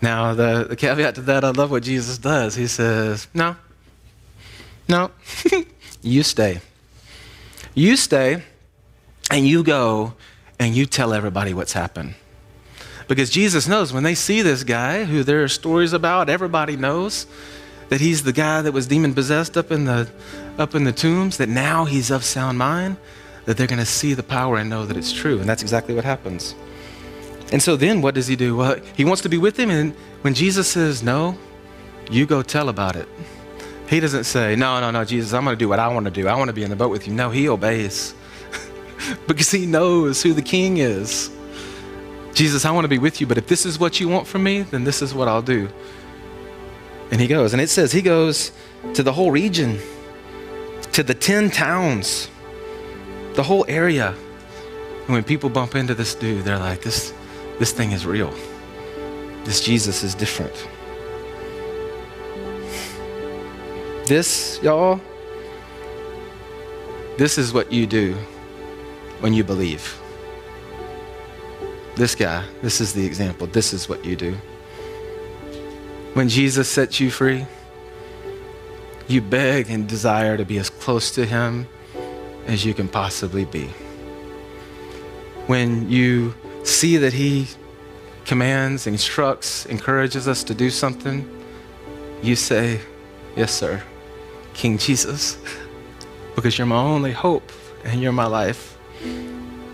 Now, 0.00 0.34
the, 0.34 0.66
the 0.68 0.76
caveat 0.76 1.14
to 1.14 1.22
that, 1.22 1.44
I 1.44 1.50
love 1.50 1.70
what 1.70 1.82
Jesus 1.82 2.18
does. 2.18 2.54
He 2.54 2.66
says, 2.66 3.26
No, 3.32 3.56
no, 4.88 5.10
you 6.02 6.22
stay. 6.22 6.60
You 7.74 7.96
stay 7.96 8.42
and 9.30 9.46
you 9.46 9.64
go 9.64 10.14
and 10.58 10.74
you 10.74 10.86
tell 10.86 11.14
everybody 11.14 11.54
what's 11.54 11.72
happened. 11.72 12.14
Because 13.08 13.30
Jesus 13.30 13.66
knows 13.66 13.92
when 13.92 14.02
they 14.02 14.14
see 14.14 14.42
this 14.42 14.64
guy 14.64 15.04
who 15.04 15.22
there 15.24 15.42
are 15.42 15.48
stories 15.48 15.92
about, 15.92 16.28
everybody 16.28 16.76
knows 16.76 17.26
that 17.88 18.00
he's 18.00 18.22
the 18.22 18.32
guy 18.32 18.62
that 18.62 18.72
was 18.72 18.86
demon 18.86 19.14
possessed 19.14 19.56
up 19.56 19.70
in 19.70 19.84
the 19.84 20.08
up 20.56 20.74
in 20.74 20.84
the 20.84 20.92
tombs, 20.92 21.36
that 21.38 21.48
now 21.48 21.84
he's 21.84 22.10
of 22.10 22.24
sound 22.24 22.58
mind 22.58 22.96
that 23.44 23.56
they're 23.56 23.66
going 23.66 23.78
to 23.78 23.86
see 23.86 24.14
the 24.14 24.22
power 24.22 24.56
and 24.56 24.70
know 24.70 24.86
that 24.86 24.96
it's 24.96 25.12
true. 25.12 25.38
And 25.38 25.48
that's 25.48 25.62
exactly 25.62 25.94
what 25.94 26.04
happens. 26.04 26.54
And 27.52 27.62
so 27.62 27.76
then 27.76 28.02
what 28.02 28.14
does 28.14 28.26
he 28.26 28.36
do? 28.36 28.56
Well, 28.56 28.76
he 28.96 29.04
wants 29.04 29.22
to 29.22 29.28
be 29.28 29.38
with 29.38 29.58
him. 29.58 29.70
And 29.70 29.94
when 30.22 30.34
Jesus 30.34 30.70
says, 30.70 31.02
No, 31.02 31.36
you 32.10 32.26
go 32.26 32.42
tell 32.42 32.68
about 32.68 32.96
it. 32.96 33.08
He 33.88 34.00
doesn't 34.00 34.24
say, 34.24 34.56
No, 34.56 34.80
no, 34.80 34.90
no, 34.90 35.04
Jesus, 35.04 35.32
I'm 35.32 35.44
going 35.44 35.56
to 35.56 35.58
do 35.58 35.68
what 35.68 35.78
I 35.78 35.88
want 35.88 36.06
to 36.06 36.10
do. 36.10 36.26
I 36.26 36.36
want 36.36 36.48
to 36.48 36.54
be 36.54 36.62
in 36.62 36.70
the 36.70 36.76
boat 36.76 36.90
with 36.90 37.06
you. 37.06 37.14
No, 37.14 37.30
he 37.30 37.48
obeys 37.48 38.14
because 39.26 39.50
he 39.50 39.66
knows 39.66 40.22
who 40.22 40.32
the 40.32 40.42
king 40.42 40.78
is. 40.78 41.30
Jesus, 42.32 42.64
I 42.64 42.72
want 42.72 42.84
to 42.84 42.88
be 42.88 42.98
with 42.98 43.20
you, 43.20 43.28
but 43.28 43.38
if 43.38 43.46
this 43.46 43.64
is 43.64 43.78
what 43.78 44.00
you 44.00 44.08
want 44.08 44.26
from 44.26 44.42
me, 44.42 44.62
then 44.62 44.82
this 44.82 45.02
is 45.02 45.14
what 45.14 45.28
I'll 45.28 45.42
do. 45.42 45.68
And 47.12 47.20
he 47.20 47.28
goes. 47.28 47.52
And 47.52 47.62
it 47.62 47.70
says 47.70 47.92
he 47.92 48.02
goes 48.02 48.50
to 48.94 49.04
the 49.04 49.12
whole 49.12 49.30
region, 49.30 49.78
to 50.92 51.04
the 51.04 51.14
10 51.14 51.50
towns 51.50 52.28
the 53.34 53.42
whole 53.42 53.64
area. 53.68 54.14
And 55.04 55.08
when 55.08 55.24
people 55.24 55.50
bump 55.50 55.74
into 55.74 55.94
this 55.94 56.14
dude, 56.14 56.44
they're 56.44 56.58
like, 56.58 56.82
this, 56.82 57.12
this 57.58 57.72
thing 57.72 57.92
is 57.92 58.06
real. 58.06 58.32
This 59.44 59.60
Jesus 59.60 60.02
is 60.02 60.14
different. 60.14 60.54
This, 64.06 64.60
y'all, 64.62 65.00
this 67.18 67.38
is 67.38 67.52
what 67.52 67.72
you 67.72 67.86
do 67.86 68.14
when 69.20 69.32
you 69.32 69.44
believe. 69.44 70.00
This 71.96 72.14
guy, 72.14 72.44
this 72.60 72.80
is 72.80 72.92
the 72.92 73.04
example. 73.04 73.46
This 73.46 73.72
is 73.72 73.88
what 73.88 74.04
you 74.04 74.16
do. 74.16 74.36
When 76.14 76.28
Jesus 76.28 76.68
sets 76.68 77.00
you 77.00 77.10
free, 77.10 77.46
you 79.06 79.20
beg 79.20 79.70
and 79.70 79.88
desire 79.88 80.36
to 80.36 80.44
be 80.44 80.58
as 80.58 80.70
close 80.70 81.10
to 81.12 81.24
Him 81.24 81.68
as 82.46 82.64
you 82.64 82.74
can 82.74 82.88
possibly 82.88 83.44
be. 83.44 83.66
When 85.46 85.90
you 85.90 86.34
see 86.62 86.96
that 86.96 87.12
He 87.12 87.48
commands, 88.24 88.86
instructs, 88.86 89.66
encourages 89.66 90.26
us 90.28 90.44
to 90.44 90.54
do 90.54 90.70
something, 90.70 91.28
you 92.22 92.36
say, 92.36 92.80
Yes, 93.36 93.52
sir, 93.52 93.82
King 94.52 94.78
Jesus, 94.78 95.36
because 96.34 96.56
you're 96.56 96.66
my 96.66 96.76
only 96.76 97.12
hope 97.12 97.50
and 97.84 98.00
you're 98.00 98.12
my 98.12 98.26
life. 98.26 98.78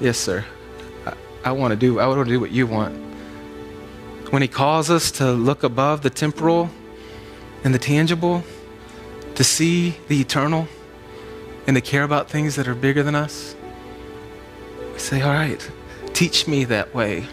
Yes, 0.01 0.19
sir. 0.19 0.45
I, 1.07 1.15
I 1.45 1.53
want 1.53 1.73
to 1.73 1.77
do 1.77 2.01
I 2.01 2.07
want 2.07 2.27
to 2.27 2.33
do 2.33 2.41
what 2.41 2.51
you 2.51 2.67
want. 2.67 2.95
When 4.31 4.43
he 4.43 4.49
calls 4.49 4.91
us 4.91 5.11
to 5.13 5.33
look 5.33 5.63
above 5.63 6.03
the 6.03 6.11
temporal 6.11 6.71
and 7.65 7.75
the 7.75 7.79
tangible, 7.79 8.43
to 9.35 9.45
see 9.45 9.97
the 10.09 10.21
eternal 10.21 10.69
and 11.71 11.77
to 11.77 11.81
care 11.81 12.03
about 12.03 12.29
things 12.29 12.57
that 12.57 12.67
are 12.67 12.75
bigger 12.75 13.05
than 13.05 13.15
us, 13.15 13.55
we 14.93 14.99
say, 14.99 15.23
All 15.23 15.31
right, 15.31 15.71
teach 16.13 16.49
me 16.49 16.65
that 16.65 16.93
way. 16.93 17.29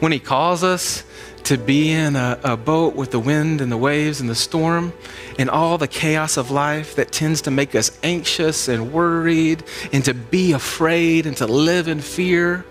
When 0.00 0.10
He 0.10 0.18
calls 0.18 0.64
us 0.64 1.04
to 1.44 1.56
be 1.56 1.92
in 1.92 2.16
a, 2.16 2.40
a, 2.42 2.56
boat 2.56 2.96
with 2.96 3.12
the 3.12 3.20
wind 3.20 3.60
and 3.60 3.70
the 3.70 3.76
waves 3.76 4.20
and 4.20 4.28
the 4.28 4.34
storm 4.34 4.92
and 5.38 5.48
all 5.50 5.78
the 5.78 5.86
chaos 5.86 6.36
of 6.36 6.50
life 6.50 6.96
that 6.96 7.12
tends 7.12 7.42
to 7.42 7.52
make 7.52 7.76
us 7.76 7.96
anxious 8.02 8.66
and 8.66 8.92
worried 8.92 9.62
and 9.92 10.04
to 10.04 10.12
be 10.12 10.50
afraid 10.50 11.26
and 11.26 11.36
to 11.36 11.46
live 11.46 11.86
in 11.86 12.00
fear, 12.00 12.64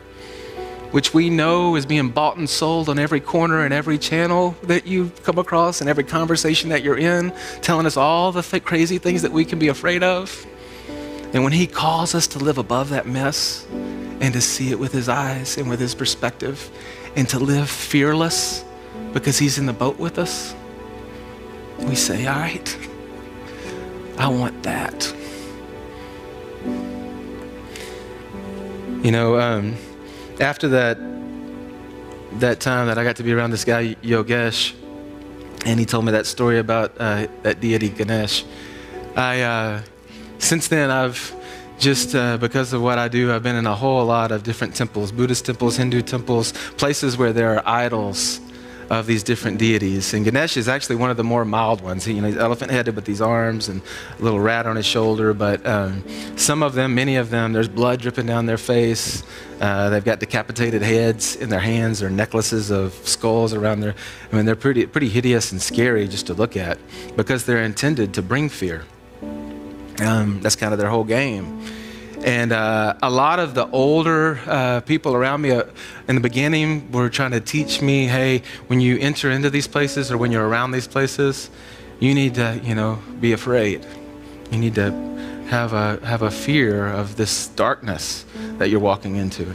which 0.92 1.14
we 1.14 1.30
know 1.30 1.76
is 1.76 1.86
being 1.86 2.10
bought 2.10 2.38
and 2.38 2.50
sold 2.50 2.90
on 2.90 3.00
every 3.00 3.20
corner 3.20 3.64
and 3.64 3.74
every 3.74 3.98
channel 3.98 4.56
that 4.64 4.86
you 4.86 5.12
come 5.24 5.38
across 5.38 5.82
and 5.82 5.90
every 5.90 6.04
conversation 6.04 6.70
that 6.70 6.84
you're 6.84 6.98
in, 6.98 7.34
telling 7.62 7.86
us 7.86 7.96
all 7.96 8.32
the 8.32 8.42
th- 8.42 8.64
crazy 8.64 8.98
things 8.98 9.22
that 9.22 9.32
we 9.32 9.46
can 9.46 9.58
be 9.58 9.70
afraid 9.70 10.04
of. 10.04 10.46
And 11.34 11.44
when 11.44 11.54
He 11.54 11.66
calls 11.66 12.14
us 12.14 12.28
to 12.28 12.40
live 12.40 12.58
above 12.58 12.90
that 12.90 13.08
mess 13.08 13.66
and 14.20 14.34
to 14.34 14.42
see 14.42 14.72
it 14.72 14.80
with 14.80 14.92
His 14.92 15.08
eyes 15.08 15.58
and 15.58 15.70
with 15.70 15.80
His 15.80 15.96
perspective 15.96 16.70
and 17.16 17.28
to 17.30 17.40
live 17.40 17.70
fearless 17.70 18.66
because 19.14 19.38
He's 19.40 19.58
in 19.58 19.66
the 19.66 19.74
boat 19.74 19.98
with 19.98 20.20
us, 20.20 20.54
we 21.80 21.96
say, 21.96 22.28
All 22.28 22.38
right, 22.38 22.78
I 24.18 24.28
want 24.28 24.62
that. 24.64 25.16
You 29.04 29.12
know, 29.12 29.40
um, 29.40 29.76
after 30.42 30.68
that 30.70 30.98
that 32.40 32.60
time 32.60 32.88
that 32.88 32.98
I 32.98 33.04
got 33.04 33.18
to 33.18 33.24
be 33.24 33.34
around 33.34 33.52
this 33.52 33.66
guy 33.66 33.96
Yogesh, 33.96 34.74
and 35.66 35.80
he 35.80 35.86
told 35.86 36.06
me 36.06 36.12
that 36.14 36.26
story 36.26 36.60
about 36.60 36.94
uh, 37.00 37.28
that 37.44 37.60
deity 37.60 37.90
Ganesh. 37.90 38.46
I 39.16 39.42
uh, 39.42 39.82
since 40.40 40.68
then 40.68 40.90
I've 40.90 41.36
just 41.78 42.16
uh, 42.16 42.38
because 42.38 42.74
of 42.74 42.82
what 42.82 42.98
I 42.98 43.08
do, 43.08 43.32
I've 43.32 43.44
been 43.44 43.56
in 43.56 43.68
a 43.68 43.76
whole 43.76 44.06
lot 44.06 44.32
of 44.32 44.44
different 44.44 44.76
temples, 44.76 45.12
Buddhist 45.12 45.46
temples, 45.46 45.78
Hindu 45.78 46.02
temples, 46.02 46.54
places 46.78 47.18
where 47.18 47.34
there 47.34 47.56
are 47.56 47.64
idols 47.66 48.40
of 48.92 49.08
these 49.08 49.24
different 49.24 49.58
deities. 49.58 50.14
And 50.14 50.26
Ganesh 50.26 50.58
is 50.58 50.68
actually 50.68 50.98
one 50.98 51.10
of 51.10 51.16
the 51.16 51.24
more 51.24 51.46
mild 51.46 51.80
ones. 51.80 52.04
He, 52.04 52.12
you 52.12 52.22
know, 52.22 52.28
he's 52.28 52.36
elephant 52.36 52.72
headed 52.72 52.94
with 52.94 53.06
these 53.06 53.22
arms 53.22 53.70
and 53.70 53.82
a 54.20 54.22
little 54.22 54.42
rat 54.42 54.66
on 54.66 54.76
his 54.76 54.86
shoulder. 54.86 55.34
But 55.34 55.66
um, 55.66 56.04
some 56.38 56.62
of 56.62 56.74
them, 56.74 56.94
many 56.94 57.16
of 57.16 57.30
them, 57.30 57.54
there's 57.54 57.70
blood 57.70 58.02
dripping 58.02 58.26
down 58.26 58.48
their 58.48 58.58
face. 58.58 59.24
Uh, 59.62 59.90
they've 59.90 60.04
got 60.04 60.20
decapitated 60.20 60.82
heads 60.82 61.38
in 61.38 61.48
their 61.48 61.62
hands 61.62 62.04
or 62.04 62.10
necklaces 62.10 62.70
of 62.70 62.92
skulls 63.08 63.54
around 63.54 63.80
their. 63.80 63.96
I 64.30 64.36
mean, 64.36 64.46
they're 64.46 64.58
pretty, 64.58 64.86
pretty 64.88 65.08
hideous 65.08 65.54
and 65.54 65.62
scary 65.62 66.06
just 66.10 66.28
to 66.28 66.34
look 66.34 66.58
at 66.58 66.78
because 67.16 67.46
they're 67.46 67.64
intended 67.64 68.14
to 68.16 68.22
bring 68.22 68.50
fear. 68.50 68.84
Um, 70.02 70.42
that's 70.42 70.58
kind 70.58 70.74
of 70.74 70.80
their 70.80 70.90
whole 70.90 71.06
game. 71.06 71.64
And 72.24 72.52
uh, 72.52 72.96
a 73.02 73.10
lot 73.10 73.40
of 73.40 73.56
the 73.56 73.68
older 73.72 74.40
uh, 74.46 74.82
people 74.82 75.16
around 75.16 75.42
me 75.42 75.52
uh, 75.52 75.64
in 76.08 76.16
the 76.16 76.22
beginning 76.22 76.92
were 76.92 77.10
trying 77.10 77.32
to 77.32 77.40
teach 77.40 77.82
me 77.82 78.06
hey, 78.06 78.44
when 78.68 78.80
you 78.80 79.00
enter 79.00 79.32
into 79.32 79.50
these 79.50 79.68
places 79.68 80.12
or 80.12 80.18
when 80.18 80.32
you're 80.32 80.48
around 80.48 80.72
these 80.72 80.88
places, 80.88 81.50
you 82.00 82.14
need 82.14 82.36
to, 82.36 82.60
you 82.64 82.76
know, 82.76 83.00
be 83.20 83.32
afraid. 83.32 83.86
You 84.52 84.60
need 84.60 84.76
to 84.76 84.92
have 85.50 85.74
a, 85.74 86.00
have 86.06 86.22
a 86.22 86.32
fear 86.32 86.88
of 86.88 87.16
this 87.16 87.48
darkness 87.48 88.26
that 88.58 88.70
you're 88.70 88.80
walking 88.80 89.16
into. 89.16 89.52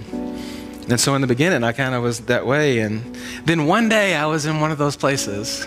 And 0.88 1.00
so 1.00 1.14
in 1.14 1.20
the 1.20 1.26
beginning, 1.26 1.64
I 1.64 1.72
kind 1.72 1.94
of 1.94 2.02
was 2.02 2.20
that 2.22 2.46
way. 2.46 2.80
And 2.80 3.16
then 3.44 3.66
one 3.66 3.88
day 3.88 4.14
I 4.14 4.26
was 4.26 4.44
in 4.44 4.60
one 4.60 4.70
of 4.70 4.78
those 4.78 4.96
places 4.96 5.66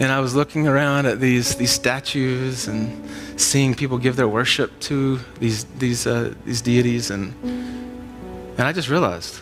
and 0.00 0.10
I 0.10 0.20
was 0.20 0.34
looking 0.34 0.66
around 0.66 1.06
at 1.06 1.20
these, 1.20 1.56
these 1.56 1.72
statues 1.72 2.68
and 2.68 3.08
seeing 3.40 3.74
people 3.74 3.98
give 3.98 4.16
their 4.16 4.28
worship 4.28 4.78
to 4.80 5.18
these, 5.38 5.64
these, 5.78 6.06
uh, 6.06 6.34
these 6.44 6.60
deities. 6.60 7.10
And, 7.10 7.34
and 7.42 8.60
I 8.60 8.72
just 8.72 8.88
realized, 8.88 9.40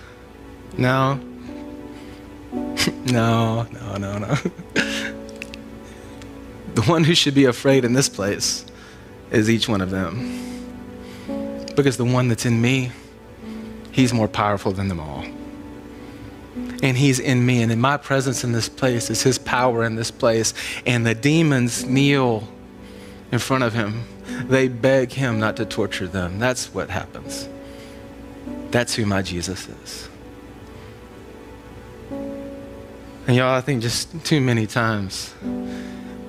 no, 0.76 1.14
no, 3.04 3.62
no, 3.64 3.96
no, 3.96 4.18
no. 4.18 4.34
the 6.74 6.82
one 6.86 7.04
who 7.04 7.14
should 7.14 7.34
be 7.34 7.46
afraid 7.46 7.84
in 7.84 7.92
this 7.92 8.08
place 8.08 8.64
is 9.30 9.50
each 9.50 9.68
one 9.68 9.80
of 9.80 9.90
them. 9.90 10.44
Because 11.76 11.96
the 11.96 12.04
one 12.04 12.28
that's 12.28 12.46
in 12.46 12.60
me, 12.60 12.90
he's 13.92 14.12
more 14.12 14.28
powerful 14.28 14.72
than 14.72 14.88
them 14.88 15.00
all 15.00 15.24
and 16.82 16.96
he's 16.96 17.18
in 17.18 17.44
me. 17.44 17.62
And 17.62 17.72
in 17.72 17.80
my 17.80 17.96
presence 17.96 18.44
in 18.44 18.52
this 18.52 18.68
place 18.68 19.10
is 19.10 19.22
his 19.22 19.38
power 19.38 19.84
in 19.84 19.96
this 19.96 20.10
place. 20.10 20.54
And 20.86 21.04
the 21.06 21.14
demons 21.14 21.84
kneel 21.84 22.46
in 23.30 23.38
front 23.38 23.64
of 23.64 23.74
him. 23.74 24.04
They 24.48 24.68
beg 24.68 25.12
him 25.12 25.38
not 25.38 25.56
to 25.56 25.64
torture 25.64 26.06
them. 26.06 26.38
That's 26.38 26.72
what 26.72 26.90
happens. 26.90 27.48
That's 28.70 28.94
who 28.94 29.06
my 29.06 29.22
Jesus 29.22 29.68
is. 29.68 30.08
And 33.26 33.36
y'all, 33.36 33.54
I 33.54 33.60
think 33.60 33.82
just 33.82 34.24
too 34.24 34.40
many 34.40 34.66
times 34.66 35.34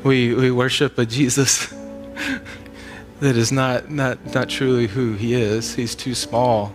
we, 0.04 0.34
we 0.34 0.52
worship 0.52 0.98
a 0.98 1.06
Jesus 1.06 1.68
that 3.20 3.38
is 3.38 3.52
not, 3.52 3.90
not, 3.90 4.34
not 4.34 4.50
truly 4.50 4.88
who 4.88 5.14
he 5.14 5.34
is. 5.34 5.76
He's 5.76 5.96
too 5.96 6.16
small. 6.16 6.74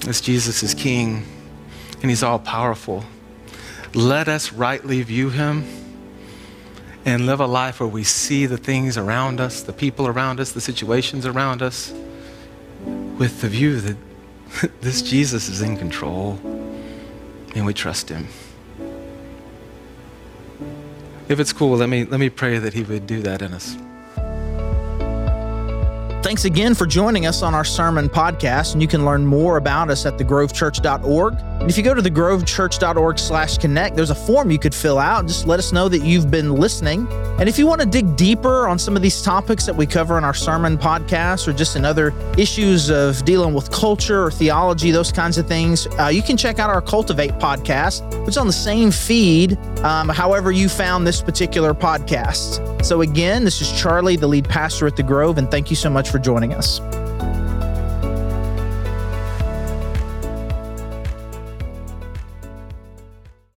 This 0.00 0.20
Jesus 0.20 0.62
is 0.62 0.74
king 0.74 1.26
and 2.00 2.10
He's 2.10 2.22
all 2.22 2.38
powerful. 2.38 3.04
Let 3.94 4.28
us 4.28 4.52
rightly 4.52 5.02
view 5.02 5.30
Him 5.30 5.64
and 7.04 7.26
live 7.26 7.40
a 7.40 7.46
life 7.46 7.80
where 7.80 7.88
we 7.88 8.04
see 8.04 8.46
the 8.46 8.58
things 8.58 8.96
around 8.96 9.40
us, 9.40 9.62
the 9.62 9.72
people 9.72 10.06
around 10.06 10.40
us, 10.40 10.52
the 10.52 10.60
situations 10.60 11.26
around 11.26 11.62
us, 11.62 11.92
with 13.18 13.40
the 13.40 13.48
view 13.48 13.80
that 13.80 13.96
this 14.80 15.02
Jesus 15.02 15.48
is 15.48 15.62
in 15.62 15.76
control 15.76 16.38
and 17.54 17.66
we 17.66 17.74
trust 17.74 18.08
Him. 18.08 18.28
If 21.28 21.38
it's 21.38 21.52
cool, 21.52 21.76
let 21.76 21.88
me, 21.88 22.04
let 22.04 22.18
me 22.18 22.28
pray 22.28 22.58
that 22.58 22.74
He 22.74 22.82
would 22.82 23.06
do 23.06 23.22
that 23.22 23.42
in 23.42 23.54
us. 23.54 23.76
Thanks 26.24 26.44
again 26.44 26.74
for 26.74 26.86
joining 26.86 27.26
us 27.26 27.42
on 27.42 27.54
our 27.54 27.64
sermon 27.64 28.08
podcast, 28.08 28.74
and 28.74 28.82
you 28.82 28.88
can 28.88 29.04
learn 29.04 29.24
more 29.26 29.56
about 29.56 29.90
us 29.90 30.06
at 30.06 30.18
thegrovechurch.org. 30.18 31.38
And 31.60 31.68
if 31.68 31.76
you 31.76 31.82
go 31.82 31.92
to 31.92 32.00
thegrovechurch.org 32.00 33.18
slash 33.18 33.58
connect, 33.58 33.94
there's 33.94 34.08
a 34.08 34.14
form 34.14 34.50
you 34.50 34.58
could 34.58 34.74
fill 34.74 34.98
out. 34.98 35.26
Just 35.26 35.46
let 35.46 35.58
us 35.58 35.72
know 35.72 35.90
that 35.90 36.02
you've 36.02 36.30
been 36.30 36.54
listening. 36.54 37.06
And 37.38 37.50
if 37.50 37.58
you 37.58 37.66
want 37.66 37.82
to 37.82 37.86
dig 37.86 38.16
deeper 38.16 38.66
on 38.66 38.78
some 38.78 38.96
of 38.96 39.02
these 39.02 39.20
topics 39.20 39.66
that 39.66 39.76
we 39.76 39.86
cover 39.86 40.16
in 40.16 40.24
our 40.24 40.32
sermon 40.32 40.78
podcast 40.78 41.46
or 41.46 41.52
just 41.52 41.76
in 41.76 41.84
other 41.84 42.14
issues 42.38 42.90
of 42.90 43.22
dealing 43.26 43.52
with 43.52 43.70
culture 43.70 44.24
or 44.24 44.30
theology, 44.30 44.90
those 44.90 45.12
kinds 45.12 45.36
of 45.36 45.46
things, 45.46 45.86
uh, 45.98 46.06
you 46.06 46.22
can 46.22 46.36
check 46.36 46.58
out 46.58 46.70
our 46.70 46.80
Cultivate 46.80 47.32
podcast, 47.32 48.08
which 48.20 48.30
is 48.30 48.38
on 48.38 48.46
the 48.46 48.52
same 48.52 48.90
feed, 48.90 49.58
um, 49.84 50.08
however 50.08 50.50
you 50.50 50.68
found 50.68 51.06
this 51.06 51.20
particular 51.20 51.74
podcast. 51.74 52.84
So 52.84 53.02
again, 53.02 53.44
this 53.44 53.60
is 53.60 53.70
Charlie, 53.78 54.16
the 54.16 54.26
lead 54.26 54.48
pastor 54.48 54.86
at 54.86 54.96
The 54.96 55.02
Grove, 55.02 55.36
and 55.36 55.50
thank 55.50 55.68
you 55.68 55.76
so 55.76 55.90
much 55.90 56.10
for 56.10 56.18
joining 56.18 56.54
us. 56.54 56.80